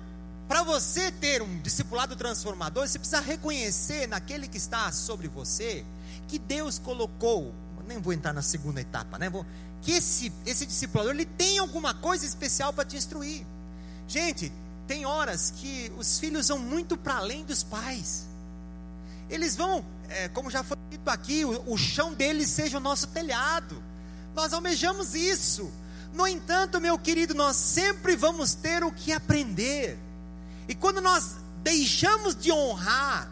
[0.48, 5.84] para você ter um discipulado transformador, você precisa reconhecer naquele que está sobre você
[6.26, 7.54] que Deus colocou.
[7.90, 9.28] Nem vou entrar na segunda etapa, né?
[9.28, 9.44] Vou,
[9.82, 13.44] que esse, esse discipulador ele tem alguma coisa especial para te instruir.
[14.06, 14.52] Gente,
[14.86, 18.28] tem horas que os filhos vão muito para além dos pais.
[19.28, 23.08] Eles vão, é, como já foi dito aqui, o, o chão deles seja o nosso
[23.08, 23.82] telhado.
[24.36, 25.68] Nós almejamos isso.
[26.14, 29.98] No entanto, meu querido, nós sempre vamos ter o que aprender.
[30.68, 31.34] E quando nós
[31.64, 33.28] deixamos de honrar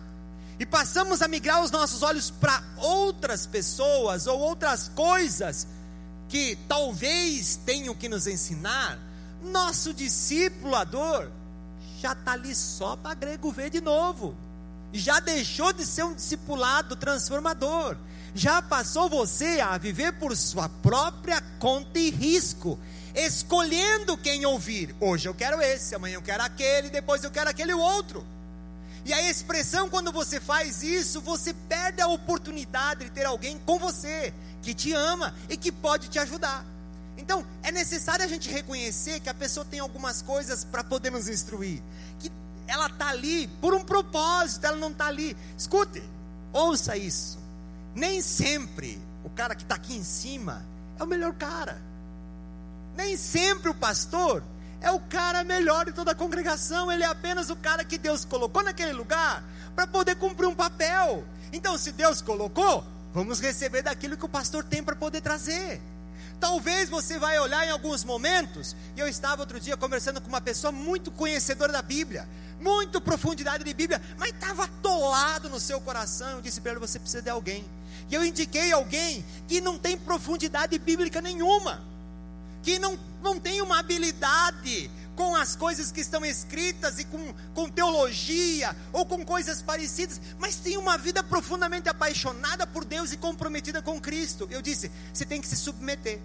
[0.58, 5.66] e passamos a migrar os nossos olhos para outras pessoas ou outras coisas
[6.28, 8.98] que talvez tenham que nos ensinar,
[9.42, 11.30] nosso discipulador
[12.00, 14.36] já está ali só para grego ver de novo.
[14.92, 17.96] Já deixou de ser um discipulado transformador.
[18.34, 22.78] Já passou você a viver por sua própria conta e risco,
[23.14, 24.94] escolhendo quem ouvir.
[25.00, 28.24] Hoje eu quero esse, amanhã eu quero aquele, depois eu quero aquele outro.
[29.08, 33.78] E a expressão, quando você faz isso, você perde a oportunidade de ter alguém com
[33.78, 36.62] você, que te ama e que pode te ajudar.
[37.16, 41.26] Então, é necessário a gente reconhecer que a pessoa tem algumas coisas para poder nos
[41.26, 41.82] instruir.
[42.20, 42.30] Que
[42.66, 45.34] ela está ali por um propósito, ela não está ali.
[45.56, 46.02] Escute,
[46.52, 47.38] ouça isso.
[47.94, 50.62] Nem sempre o cara que está aqui em cima
[50.98, 51.80] é o melhor cara.
[52.94, 54.44] Nem sempre o pastor
[54.80, 58.24] é o cara melhor de toda a congregação, ele é apenas o cara que Deus
[58.24, 59.42] colocou naquele lugar
[59.74, 61.24] para poder cumprir um papel.
[61.52, 65.80] Então, se Deus colocou, vamos receber daquilo que o pastor tem para poder trazer.
[66.38, 70.40] Talvez você vai olhar em alguns momentos, e eu estava outro dia conversando com uma
[70.40, 72.28] pessoa muito conhecedora da Bíblia,
[72.60, 76.36] muito profundidade de Bíblia, mas estava atolado no seu coração.
[76.36, 77.64] Eu disse para ele: você precisa de alguém.
[78.08, 81.82] E eu indiquei alguém que não tem profundidade bíblica nenhuma
[82.62, 87.68] que não, não tem uma habilidade com as coisas que estão escritas e com, com
[87.68, 93.82] teologia ou com coisas parecidas, mas tem uma vida profundamente apaixonada por Deus e comprometida
[93.82, 94.46] com Cristo.
[94.48, 96.20] Eu disse: você tem que se submeter.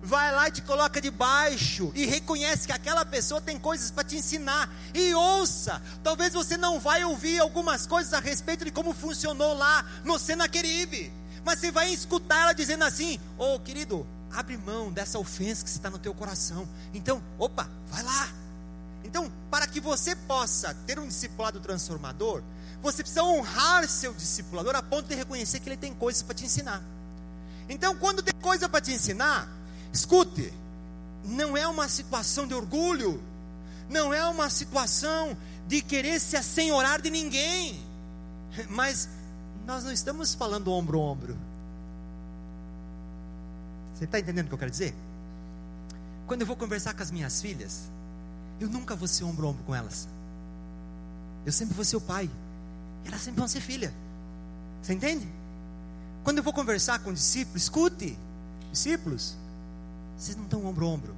[0.00, 4.16] Vai lá e te coloca debaixo e reconhece que aquela pessoa tem coisas para te
[4.16, 5.82] ensinar e ouça.
[6.04, 11.12] Talvez você não vai ouvir algumas coisas a respeito de como funcionou lá no Senaqueribe,
[11.44, 15.70] mas você vai escutar ela dizendo assim: "Ô, oh, querido, abre mão dessa ofensa que
[15.70, 16.68] está no teu coração.
[16.92, 18.28] Então, opa, vai lá.
[19.04, 22.42] Então, para que você possa ter um discipulado transformador,
[22.82, 26.44] você precisa honrar seu discipulador a ponto de reconhecer que ele tem coisas para te
[26.44, 26.82] ensinar.
[27.68, 29.48] Então, quando tem coisa para te ensinar,
[29.92, 30.52] escute,
[31.24, 33.22] não é uma situação de orgulho,
[33.88, 37.82] não é uma situação de querer se assenhorar de ninguém,
[38.68, 39.08] mas
[39.66, 41.38] nós não estamos falando ombro a ombro,
[43.98, 44.94] você está entendendo o que eu quero dizer?
[46.28, 47.90] Quando eu vou conversar com as minhas filhas,
[48.60, 50.08] eu nunca vou ser ombro a ombro com elas.
[51.44, 52.30] Eu sempre vou ser o pai.
[53.04, 53.92] E elas sempre vão ser filha.
[54.80, 55.26] Você entende?
[56.22, 58.16] Quando eu vou conversar com discípulos, escute,
[58.70, 59.36] discípulos,
[60.16, 61.14] vocês não estão ombro a ombro.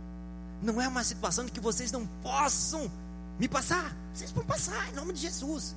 [0.63, 2.91] Não é uma situação de que vocês não possam
[3.39, 3.95] me passar.
[4.15, 5.77] Vocês vão passar em nome de Jesus.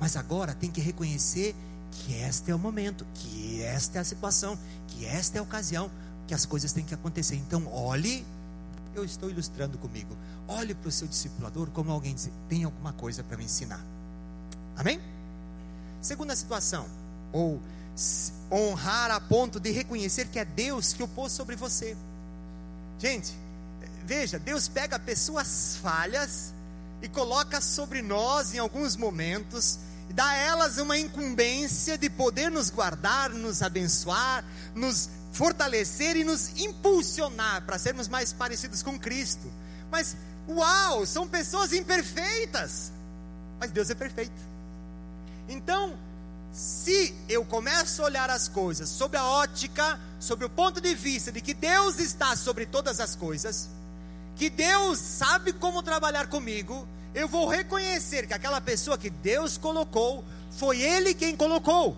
[0.00, 1.54] Mas agora tem que reconhecer
[1.92, 4.58] que este é o momento, que esta é a situação,
[4.88, 5.88] que esta é a ocasião
[6.26, 7.36] que as coisas têm que acontecer.
[7.36, 8.24] Então, olhe,
[8.94, 10.16] eu estou ilustrando comigo.
[10.46, 13.84] Olhe para o seu discipulador como alguém diz: tem alguma coisa para me ensinar.
[14.76, 15.00] Amém?
[16.00, 16.86] Segunda situação,
[17.32, 17.60] ou
[18.50, 21.96] honrar a ponto de reconhecer que é Deus que o pôs sobre você.
[22.98, 23.32] Gente,
[24.04, 26.52] veja, Deus pega pessoas falhas
[27.00, 29.78] e coloca sobre nós em alguns momentos
[30.10, 34.44] e dá a elas uma incumbência de poder nos guardar, nos abençoar,
[34.74, 39.52] nos fortalecer e nos impulsionar para sermos mais parecidos com Cristo.
[39.90, 40.16] Mas,
[40.48, 42.92] uau, são pessoas imperfeitas,
[43.58, 44.40] mas Deus é perfeito.
[45.48, 45.98] Então,
[46.52, 51.32] se eu começo a olhar as coisas sob a ótica, sobre o ponto de vista
[51.32, 53.68] de que Deus está sobre todas as coisas,
[54.36, 60.24] que Deus sabe como trabalhar comigo, eu vou reconhecer que aquela pessoa que Deus colocou,
[60.52, 61.96] foi Ele quem colocou.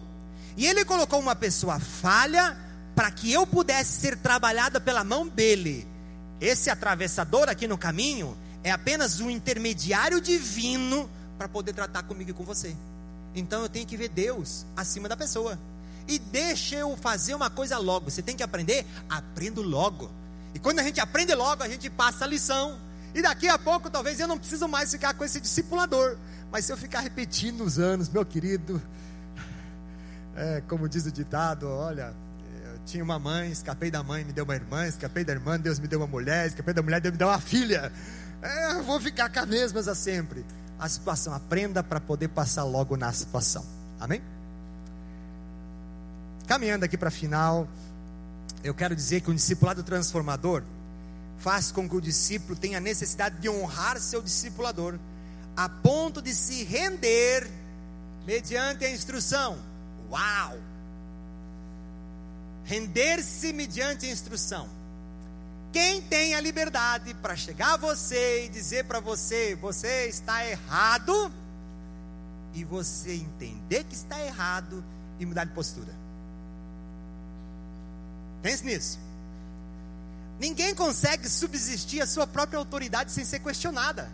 [0.57, 2.57] E Ele colocou uma pessoa falha,
[2.97, 5.87] para que eu pudesse ser trabalhada pela mão dele.
[6.41, 12.33] Esse atravessador aqui no caminho é apenas um intermediário divino para poder tratar comigo e
[12.33, 12.75] com você.
[13.35, 15.59] Então eu tenho que ver Deus acima da pessoa.
[16.09, 18.11] E deixa eu fazer uma coisa logo.
[18.11, 18.87] Você tem que aprender?
[19.11, 20.11] Aprendo logo.
[20.55, 22.79] E quando a gente aprende logo, a gente passa a lição.
[23.15, 26.17] E daqui a pouco, talvez eu não preciso mais ficar com esse discipulador.
[26.51, 28.81] Mas se eu ficar repetindo os anos, meu querido,
[30.35, 32.15] é, como diz o ditado, olha,
[32.87, 35.89] tinha uma mãe, escapei da mãe, me deu uma irmã, escapei da irmã, Deus me
[35.89, 37.93] deu uma mulher, escapei da mulher, Deus me deu uma filha.
[38.41, 40.45] É, vou ficar com as mesmas a sempre.
[40.79, 43.65] A situação, aprenda para poder passar logo na situação.
[43.99, 44.23] Amém?
[46.47, 47.67] Caminhando aqui para final,
[48.63, 50.63] eu quero dizer que o discipulado transformador
[51.39, 54.97] faz com que o discípulo tenha necessidade de honrar seu discipulador,
[55.57, 57.51] a ponto de se render
[58.25, 59.59] mediante a instrução.
[60.09, 60.57] Uau!
[62.67, 64.69] Render-se mediante instrução.
[65.73, 71.33] Quem tem a liberdade para chegar a você e dizer para você, você está errado,
[72.57, 74.83] e você entender que está errado
[75.21, 75.95] e mudar de postura?
[78.43, 78.99] Pense nisso.
[80.41, 84.11] Ninguém consegue subsistir a sua própria autoridade sem ser questionada.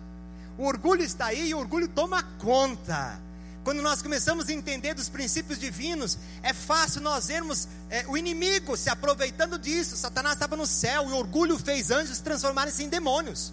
[0.58, 3.18] O orgulho está aí e o orgulho toma conta.
[3.64, 8.76] Quando nós começamos a entender dos princípios divinos, é fácil nós vermos é, o inimigo
[8.76, 9.96] se aproveitando disso.
[9.96, 13.52] Satanás estava no céu e orgulho fez anjos transformarem-se em demônios.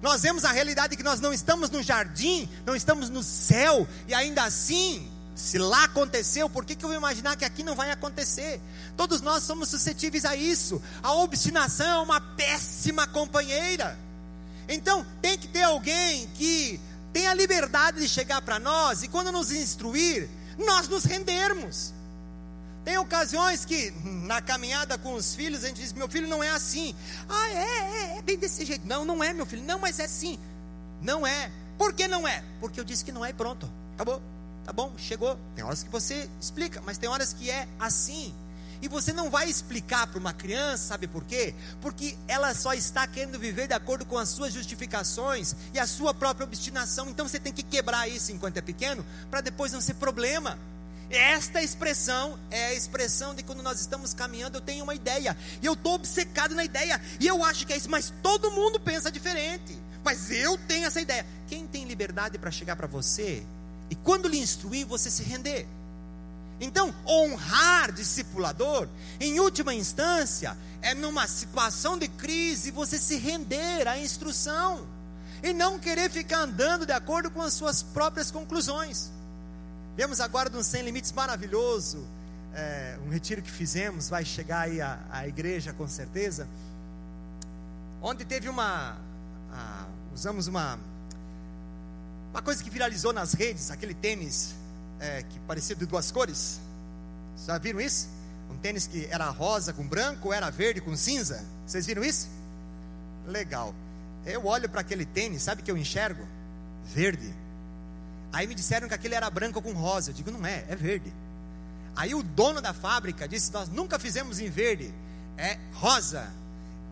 [0.00, 4.14] Nós vemos a realidade que nós não estamos no jardim, não estamos no céu, e
[4.14, 7.90] ainda assim, se lá aconteceu, por que, que eu vou imaginar que aqui não vai
[7.90, 8.60] acontecer?
[8.96, 10.80] Todos nós somos suscetíveis a isso.
[11.02, 13.98] A obstinação é uma péssima companheira.
[14.68, 16.80] Então, tem que ter alguém que
[17.12, 21.92] tem a liberdade de chegar para nós e quando nos instruir, nós nos rendermos.
[22.84, 26.50] Tem ocasiões que, na caminhada com os filhos, a gente diz: meu filho não é
[26.50, 26.94] assim.
[27.28, 28.86] Ah, é, é, é bem desse jeito.
[28.86, 29.62] Não, não é, meu filho.
[29.62, 30.38] Não, mas é assim.
[31.02, 31.50] Não é.
[31.76, 32.42] Por que não é?
[32.58, 33.70] Porque eu disse que não é e pronto.
[33.94, 34.22] Acabou.
[34.64, 35.38] Tá bom, chegou.
[35.54, 38.34] Tem horas que você explica, mas tem horas que é assim.
[38.82, 41.54] E você não vai explicar para uma criança, sabe por quê?
[41.80, 46.14] Porque ela só está querendo viver de acordo com as suas justificações e a sua
[46.14, 47.08] própria obstinação.
[47.10, 50.58] Então você tem que quebrar isso enquanto é pequeno, para depois não ser problema.
[51.10, 55.66] Esta expressão é a expressão de quando nós estamos caminhando, eu tenho uma ideia, e
[55.66, 59.10] eu estou obcecado na ideia, e eu acho que é isso, mas todo mundo pensa
[59.10, 59.76] diferente.
[60.04, 61.26] Mas eu tenho essa ideia.
[61.48, 63.44] Quem tem liberdade para chegar para você,
[63.90, 65.66] e quando lhe instruir, você se render?
[66.60, 68.86] Então, honrar discipulador,
[69.18, 74.86] em última instância, é numa situação de crise você se render à instrução
[75.42, 79.10] e não querer ficar andando de acordo com as suas próprias conclusões.
[79.96, 82.06] Vemos agora de um sem limites maravilhoso,
[82.54, 86.46] é, um retiro que fizemos, vai chegar aí a, a igreja com certeza,
[88.02, 88.98] onde teve uma,
[89.50, 90.78] a, usamos uma,
[92.30, 94.59] uma coisa que viralizou nas redes, aquele tênis
[95.00, 96.60] é, que parecia de duas cores.
[97.46, 98.08] Já viram isso?
[98.50, 101.44] Um tênis que era rosa com branco, era verde com cinza.
[101.66, 102.28] Vocês viram isso?
[103.26, 103.74] Legal.
[104.26, 106.26] Eu olho para aquele tênis, sabe que eu enxergo?
[106.94, 107.34] Verde.
[108.32, 110.10] Aí me disseram que aquele era branco com rosa.
[110.10, 111.12] Eu digo, não é, é verde.
[111.96, 114.94] Aí o dono da fábrica disse: Nós nunca fizemos em verde,
[115.36, 116.30] é rosa.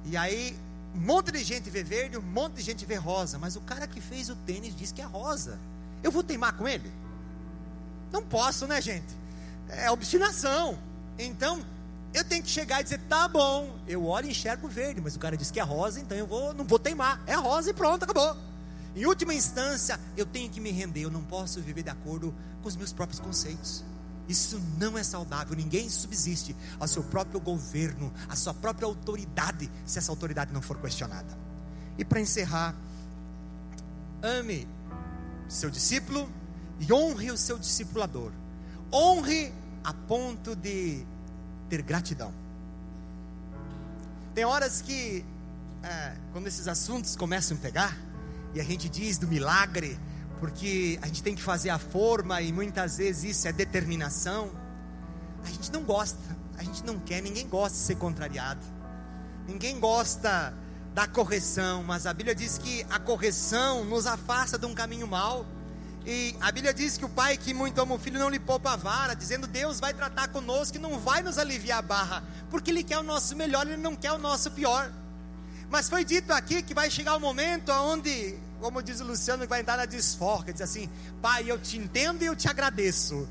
[0.04, 0.56] E aí
[0.94, 3.38] um monte de gente vê verde, um monte de gente vê rosa.
[3.38, 5.58] Mas o cara que fez o tênis diz que é rosa.
[6.02, 6.90] Eu vou teimar com ele?
[8.12, 9.06] Não posso, né, gente?
[9.68, 10.78] É obstinação.
[11.18, 11.64] Então,
[12.14, 15.18] eu tenho que chegar e dizer, tá bom, eu olho e enxergo verde, mas o
[15.18, 17.22] cara disse que é rosa, então eu vou, não vou teimar.
[17.26, 18.36] É rosa e pronto, acabou.
[18.96, 22.68] Em última instância, eu tenho que me render, eu não posso viver de acordo com
[22.68, 23.84] os meus próprios conceitos.
[24.28, 25.56] Isso não é saudável.
[25.56, 30.78] Ninguém subsiste ao seu próprio governo, à sua própria autoridade, se essa autoridade não for
[30.78, 31.38] questionada.
[31.96, 32.74] E para encerrar,
[34.22, 34.68] ame
[35.48, 36.30] seu discípulo
[36.80, 38.32] e honre o seu discipulador.
[38.92, 39.52] Honre
[39.84, 41.04] a ponto de
[41.68, 42.32] ter gratidão.
[44.34, 45.24] Tem horas que,
[45.82, 47.96] é, quando esses assuntos começam a pegar,
[48.54, 49.98] e a gente diz do milagre,
[50.40, 54.50] porque a gente tem que fazer a forma, e muitas vezes isso é determinação,
[55.44, 56.18] a gente não gosta,
[56.56, 58.64] a gente não quer, ninguém gosta de ser contrariado,
[59.46, 60.54] ninguém gosta
[60.94, 65.46] da correção, mas a Bíblia diz que a correção nos afasta de um caminho mau.
[66.10, 68.72] E a Bíblia diz que o pai que muito ama o filho não lhe poupa
[68.72, 72.70] a vara, dizendo Deus vai tratar conosco e não vai nos aliviar a barra, porque
[72.70, 74.90] Ele quer o nosso melhor, Ele não quer o nosso pior.
[75.68, 79.46] Mas foi dito aqui que vai chegar o um momento onde, como diz o Luciano,
[79.46, 80.88] vai entrar na desforca, diz assim:
[81.20, 83.28] Pai, eu te entendo e eu te agradeço.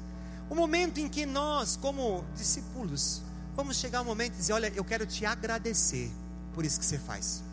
[0.47, 3.23] O momento em que nós, como discípulos,
[3.55, 6.11] vamos chegar ao momento e dizer: Olha, eu quero te agradecer
[6.53, 7.43] por isso que você faz.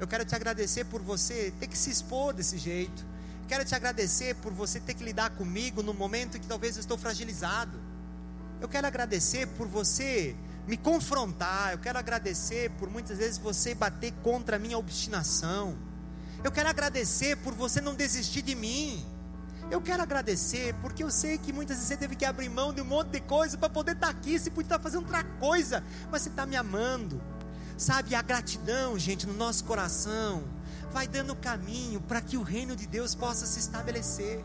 [0.00, 3.14] Eu quero te agradecer por você ter que se expor desse jeito
[3.48, 6.80] Quero te agradecer por você ter que lidar comigo no momento em que talvez eu
[6.80, 7.78] estou fragilizado.
[8.60, 10.34] Eu quero agradecer por você
[10.66, 11.72] me confrontar.
[11.72, 15.76] Eu quero agradecer por muitas vezes você bater contra a minha obstinação.
[16.42, 19.06] Eu quero agradecer por você não desistir de mim.
[19.70, 22.80] Eu quero agradecer porque eu sei que muitas vezes você teve que abrir mão de
[22.80, 24.36] um monte de coisa para poder estar aqui.
[24.36, 27.22] Você podia estar fazendo outra coisa, mas você está me amando.
[27.76, 30.55] Sabe, a gratidão, gente, no nosso coração
[30.96, 34.42] vai dando caminho para que o reino de Deus possa se estabelecer.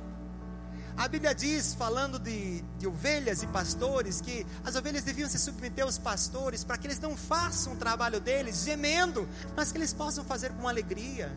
[0.98, 5.86] A Bíblia diz, falando de, de, ovelhas e pastores, que as ovelhas deviam se submeter
[5.86, 10.26] aos pastores para que eles não façam o trabalho deles gemendo, mas que eles possam
[10.26, 11.32] fazer com alegria.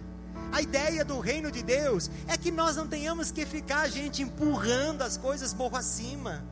[0.51, 5.03] A ideia do reino de Deus é que nós não tenhamos que ficar, gente, empurrando
[5.03, 6.43] as coisas morro acima.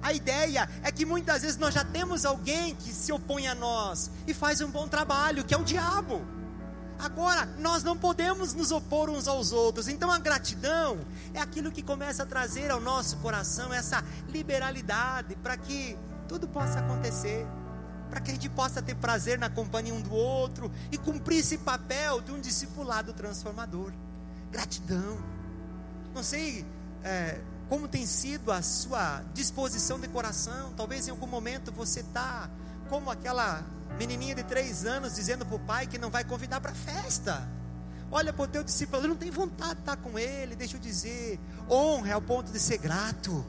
[0.00, 4.12] A ideia é que muitas vezes nós já temos alguém que se opõe a nós
[4.28, 6.24] e faz um bom trabalho, que é o diabo.
[7.02, 9.88] Agora, nós não podemos nos opor uns aos outros.
[9.88, 11.00] Então, a gratidão
[11.34, 15.98] é aquilo que começa a trazer ao nosso coração essa liberalidade para que
[16.28, 17.44] tudo possa acontecer,
[18.08, 21.58] para que a gente possa ter prazer na companhia um do outro e cumprir esse
[21.58, 23.92] papel de um discipulado transformador.
[24.52, 25.18] Gratidão.
[26.14, 26.64] Não sei
[27.02, 30.72] é, como tem sido a sua disposição de coração.
[30.76, 32.48] Talvez em algum momento você está
[32.92, 33.64] como aquela
[33.98, 37.48] menininha de três anos dizendo para o pai que não vai convidar para a festa.
[38.10, 40.54] Olha para o teu discípulo, ele não tem vontade de estar com ele.
[40.54, 41.40] Deixa eu dizer,
[41.70, 43.46] honra ao ponto de ser grato.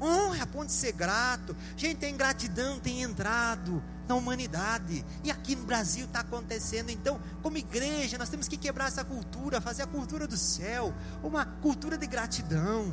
[0.00, 1.56] Honra a ponto de ser grato.
[1.76, 5.04] Gente, a ingratidão tem entrado na humanidade.
[5.22, 6.90] E aqui no Brasil está acontecendo.
[6.90, 11.46] Então, como igreja, nós temos que quebrar essa cultura, fazer a cultura do céu, uma
[11.46, 12.92] cultura de gratidão.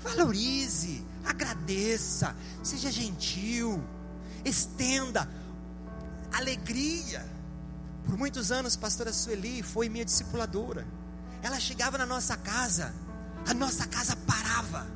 [0.00, 2.34] Valorize, agradeça,
[2.64, 3.80] seja gentil,
[4.48, 5.28] estenda
[6.32, 7.24] alegria.
[8.04, 10.86] Por muitos anos, pastora Sueli foi minha discipuladora.
[11.42, 12.94] Ela chegava na nossa casa,
[13.46, 14.86] a nossa casa parava.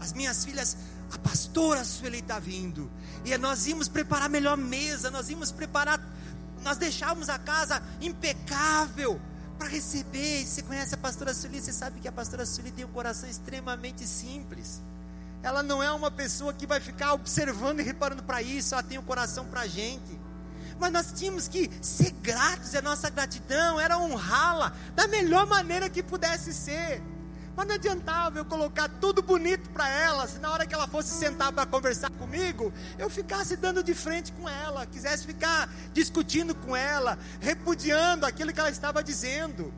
[0.00, 0.76] As minhas filhas,
[1.12, 2.90] a pastora Sueli está vindo.
[3.24, 6.00] E nós íamos preparar a melhor mesa, nós íamos preparar,
[6.62, 9.20] nós deixávamos a casa impecável
[9.58, 10.42] para receber.
[10.42, 13.28] E você conhece a pastora Sueli, você sabe que a pastora Sueli tem um coração
[13.28, 14.82] extremamente simples.
[15.46, 18.98] Ela não é uma pessoa que vai ficar observando e reparando para isso, ela tem
[18.98, 20.18] um coração para a gente.
[20.76, 25.88] Mas nós tínhamos que ser gratos, e a nossa gratidão era honrá-la da melhor maneira
[25.88, 27.00] que pudesse ser.
[27.54, 31.10] Mas não adiantava eu colocar tudo bonito para ela, se na hora que ela fosse
[31.10, 36.74] sentar para conversar comigo, eu ficasse dando de frente com ela, quisesse ficar discutindo com
[36.74, 39.72] ela, repudiando aquilo que ela estava dizendo.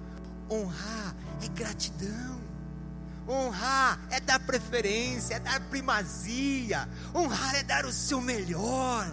[0.51, 1.14] Honrar
[1.45, 2.38] é gratidão.
[3.29, 6.89] Honrar é dar preferência, é dar primazia.
[7.14, 9.12] Honrar é dar o seu melhor.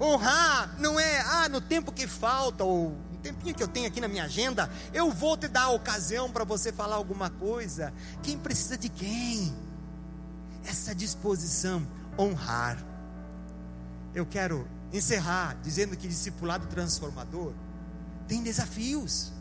[0.00, 4.00] Honrar não é, ah, no tempo que falta, ou no tempinho que eu tenho aqui
[4.00, 7.92] na minha agenda, eu vou te dar a ocasião para você falar alguma coisa.
[8.22, 9.52] Quem precisa de quem?
[10.64, 11.86] Essa disposição,
[12.16, 12.78] honrar.
[14.14, 17.52] Eu quero encerrar dizendo que discipulado transformador
[18.28, 19.32] tem desafios.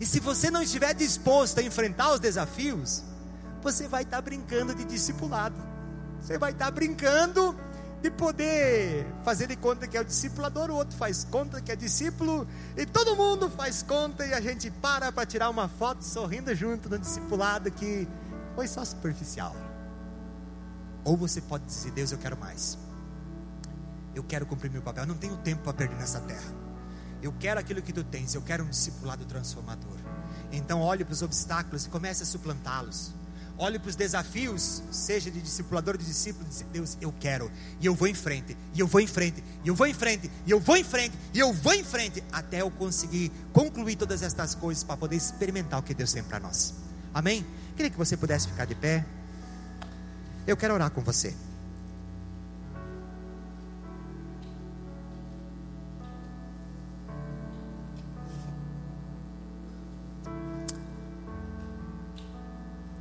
[0.00, 3.02] E se você não estiver disposto a enfrentar os desafios,
[3.62, 5.56] você vai estar brincando de discipulado.
[6.20, 7.56] Você vai estar brincando
[8.02, 11.76] de poder fazer de conta que é o discipulador, o outro faz conta que é
[11.76, 16.54] discípulo, e todo mundo faz conta e a gente para para tirar uma foto sorrindo
[16.54, 18.06] junto no discipulado que
[18.54, 19.56] foi só superficial.
[21.04, 22.78] Ou você pode dizer: Deus, eu quero mais.
[24.14, 25.04] Eu quero cumprir meu papel.
[25.04, 26.65] Eu não tenho tempo para perder nessa terra.
[27.26, 28.34] Eu quero aquilo que tu tens.
[28.34, 29.96] Eu quero um discipulado transformador.
[30.52, 33.12] Então olhe para os obstáculos e comece a suplantá-los
[33.58, 37.50] olhe para os desafios, seja de discipulador de discípulo, diz, Deus, eu quero,
[37.80, 40.30] e eu vou em frente, e eu vou em frente, e eu vou em frente,
[40.44, 44.22] e eu vou em frente, e eu vou em frente, até eu conseguir concluir todas
[44.22, 46.74] estas coisas para poder experimentar o que Deus tem para nós.
[47.14, 47.46] Amém?
[47.74, 49.04] Queria que você pudesse ficar de pé.
[50.46, 51.34] Eu quero orar com você.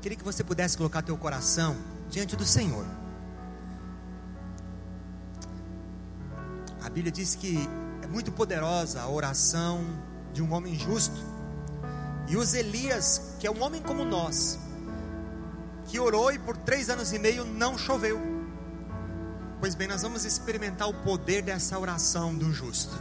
[0.06, 1.76] Queria que você pudesse colocar teu coração
[2.12, 2.86] diante do Senhor.
[6.80, 7.68] A Bíblia diz que
[8.03, 9.84] é muito poderosa a oração
[10.32, 11.20] de um homem justo.
[12.28, 14.60] E os Elias, que é um homem como nós,
[15.88, 18.22] que orou e por três anos e meio não choveu.
[19.60, 22.93] Pois bem, nós vamos experimentar o poder dessa oração do justo.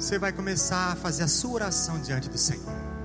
[0.00, 2.99] Você vai começar a fazer a sua oração diante do Senhor.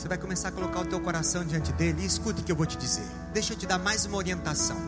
[0.00, 2.56] Você vai começar a colocar o teu coração diante dele e escute o que eu
[2.56, 3.04] vou te dizer.
[3.34, 4.78] Deixa eu te dar mais uma orientação.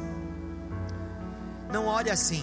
[1.70, 2.42] Não ore assim,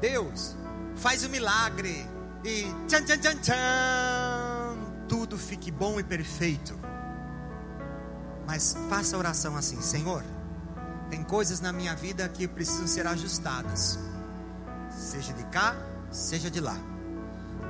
[0.00, 0.54] Deus,
[0.94, 2.08] faz o um milagre
[2.44, 6.78] e tchan tchan tchan tchan, tudo fique bom e perfeito.
[8.46, 10.22] Mas faça a oração assim, Senhor,
[11.10, 13.98] tem coisas na minha vida que precisam ser ajustadas,
[14.88, 15.74] seja de cá,
[16.12, 16.76] seja de lá.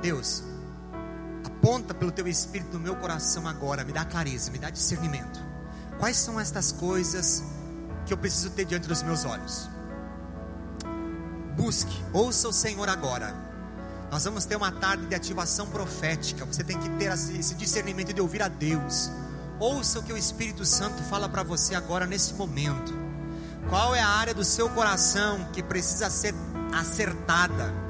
[0.03, 0.43] Deus,
[1.65, 5.41] aponta pelo teu espírito no meu coração agora, me dá clareza, me dá discernimento.
[5.97, 7.43] Quais são estas coisas
[8.05, 9.67] que eu preciso ter diante dos meus olhos?
[11.57, 13.35] Busque, ouça o Senhor agora.
[14.11, 16.45] Nós vamos ter uma tarde de ativação profética.
[16.45, 19.09] Você tem que ter esse discernimento de ouvir a Deus.
[19.59, 22.93] Ouça o que o Espírito Santo fala para você agora nesse momento.
[23.69, 26.35] Qual é a área do seu coração que precisa ser
[26.71, 27.84] acertada?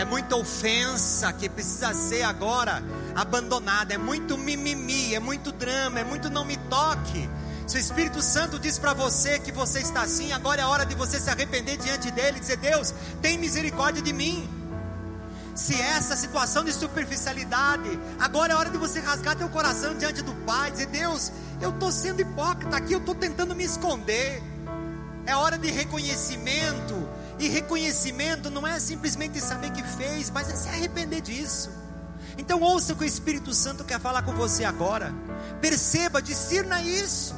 [0.00, 2.82] É muita ofensa que precisa ser agora
[3.14, 7.28] abandonada, é muito mimimi, é muito drama, é muito não me toque.
[7.66, 10.86] Se o Espírito Santo diz para você que você está assim, agora é a hora
[10.86, 14.48] de você se arrepender diante dele e dizer: Deus, tem misericórdia de mim.
[15.54, 20.32] Se essa situação de superficialidade, agora é hora de você rasgar teu coração diante do
[20.46, 24.42] Pai, dizer: Deus, eu estou sendo hipócrita aqui, eu estou tentando me esconder.
[25.26, 26.99] É hora de reconhecimento,
[27.40, 31.70] e reconhecimento não é simplesmente saber que fez, mas é se arrepender disso.
[32.36, 35.12] Então ouça o que o Espírito Santo quer falar com você agora.
[35.60, 37.34] Perceba, discirna isso.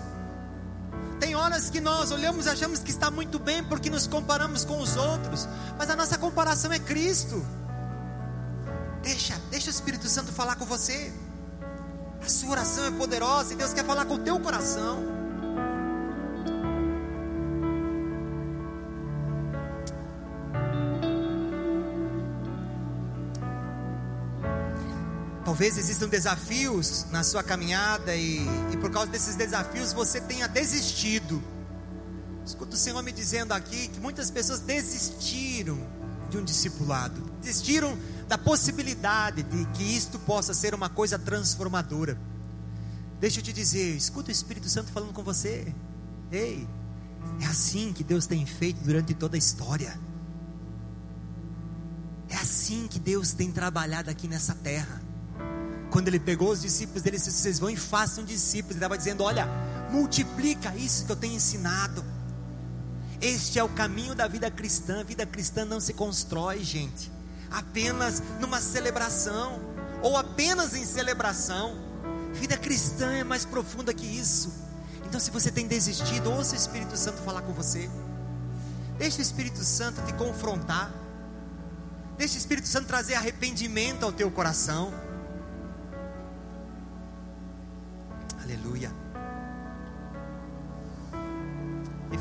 [1.20, 4.80] Tem horas que nós olhamos e achamos que está muito bem porque nos comparamos com
[4.80, 5.48] os outros,
[5.78, 7.46] mas a nossa comparação é Cristo.
[9.02, 11.12] Deixa, deixa o Espírito Santo falar com você.
[12.20, 15.21] A sua oração é poderosa e Deus quer falar com o teu coração.
[25.52, 28.38] Talvez existam desafios na sua caminhada e,
[28.72, 31.42] e por causa desses desafios você tenha desistido.
[32.42, 35.78] Escuta o Senhor me dizendo aqui que muitas pessoas desistiram
[36.30, 42.18] de um discipulado, desistiram da possibilidade de que isto possa ser uma coisa transformadora.
[43.20, 45.70] Deixa eu te dizer, escuta o Espírito Santo falando com você.
[46.30, 46.66] Ei,
[47.42, 50.00] é assim que Deus tem feito durante toda a história.
[52.30, 55.11] É assim que Deus tem trabalhado aqui nessa terra
[55.92, 58.76] quando ele pegou os discípulos dele, Vocês vão e façam discípulos.
[58.76, 59.46] Ele estava dizendo: Olha,
[59.90, 62.02] multiplica isso que eu tenho ensinado.
[63.20, 65.00] Este é o caminho da vida cristã.
[65.00, 67.12] A vida cristã não se constrói, gente,
[67.50, 69.60] apenas numa celebração,
[70.02, 71.76] ou apenas em celebração.
[72.32, 74.50] Vida cristã é mais profunda que isso.
[75.06, 77.90] Então, se você tem desistido, ouça o Espírito Santo falar com você.
[78.96, 80.90] Deixe o Espírito Santo te confrontar.
[82.16, 85.11] Deixe o Espírito Santo trazer arrependimento ao teu coração.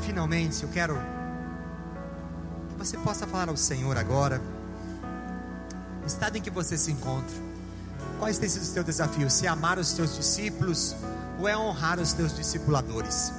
[0.02, 0.96] Finalmente, eu quero
[2.68, 4.40] que você possa falar ao Senhor agora,
[6.00, 7.34] no estado em que você se encontra.
[8.18, 9.32] Quais têm sido os teus desafios?
[9.32, 10.94] Se amar os teus discípulos
[11.38, 13.32] ou é honrar os teus discipuladores?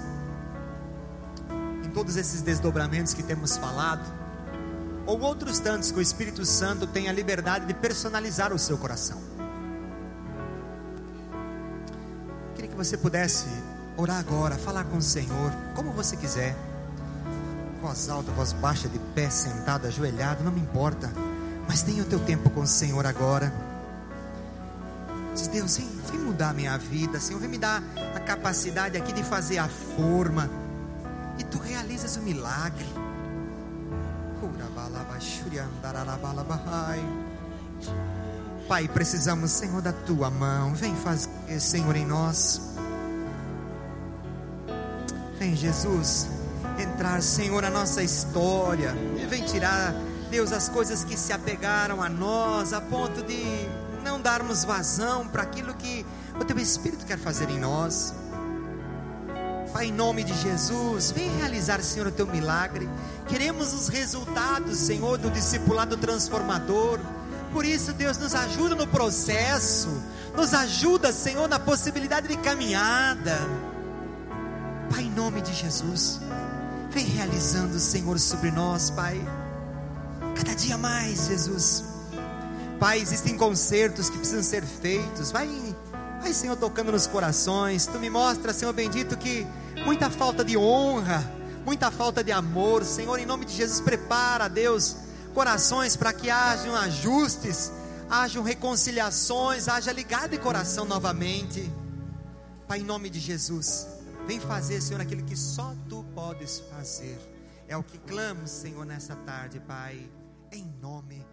[1.85, 4.03] Em todos esses desdobramentos que temos falado,
[5.05, 9.33] ou outros tantos que o Espírito Santo tem a liberdade de personalizar o seu coração.
[12.73, 13.45] que você pudesse
[13.97, 16.55] orar agora, falar com o Senhor, como você quiser.
[17.81, 21.11] Voz alta, voz baixa, de pé, sentado, ajoelhado, não me importa.
[21.67, 23.53] Mas tenha o teu tempo com o Senhor agora.
[25.33, 27.81] Diz Deus, vem, vem mudar a minha vida, Senhor, vem me dar
[28.15, 30.49] a capacidade aqui de fazer a forma.
[31.37, 32.85] E tu realizas o milagre.
[38.67, 40.73] Pai, precisamos, Senhor, da tua mão.
[40.73, 41.29] Vem fazer,
[41.59, 42.72] Senhor, em nós.
[45.43, 46.29] Vem, Jesus,
[46.79, 48.95] entrar, Senhor, na nossa história.
[49.27, 49.93] Vem tirar,
[50.31, 53.43] Deus, as coisas que se apegaram a nós, a ponto de
[54.05, 56.05] não darmos vazão para aquilo que
[56.39, 58.13] o teu Espírito quer fazer em nós.
[59.73, 62.87] Pai, em nome de Jesus, vem realizar, Senhor, o teu milagre.
[63.27, 67.01] Queremos os resultados, Senhor, do discipulado transformador
[67.53, 69.87] por isso, Deus nos ajuda no processo,
[70.35, 73.37] nos ajuda, Senhor, na possibilidade de caminhada.
[74.93, 76.19] Pai, em nome de Jesus,
[76.91, 79.19] vem realizando, Senhor, sobre nós, Pai,
[80.35, 81.83] cada dia mais, Jesus.
[82.79, 85.31] Pai, existem concertos que precisam ser feitos.
[85.31, 85.49] Vai,
[86.21, 87.87] vai, Senhor, tocando nos corações.
[87.87, 89.47] Tu me mostra, Senhor bendito, que
[89.83, 91.27] muita falta de honra,
[91.65, 92.83] muita falta de amor.
[92.83, 94.97] Senhor, em nome de Jesus, prepara, Deus
[95.33, 97.71] corações para que hajam ajustes,
[98.07, 101.67] hajam reconciliações, haja ligado de coração novamente.
[102.67, 103.87] Pai, em nome de Jesus,
[104.25, 107.17] vem fazer, Senhor, aquilo que só tu podes fazer.
[107.67, 110.09] É o que clamo, Senhor, nessa tarde, Pai,
[110.51, 111.32] em nome de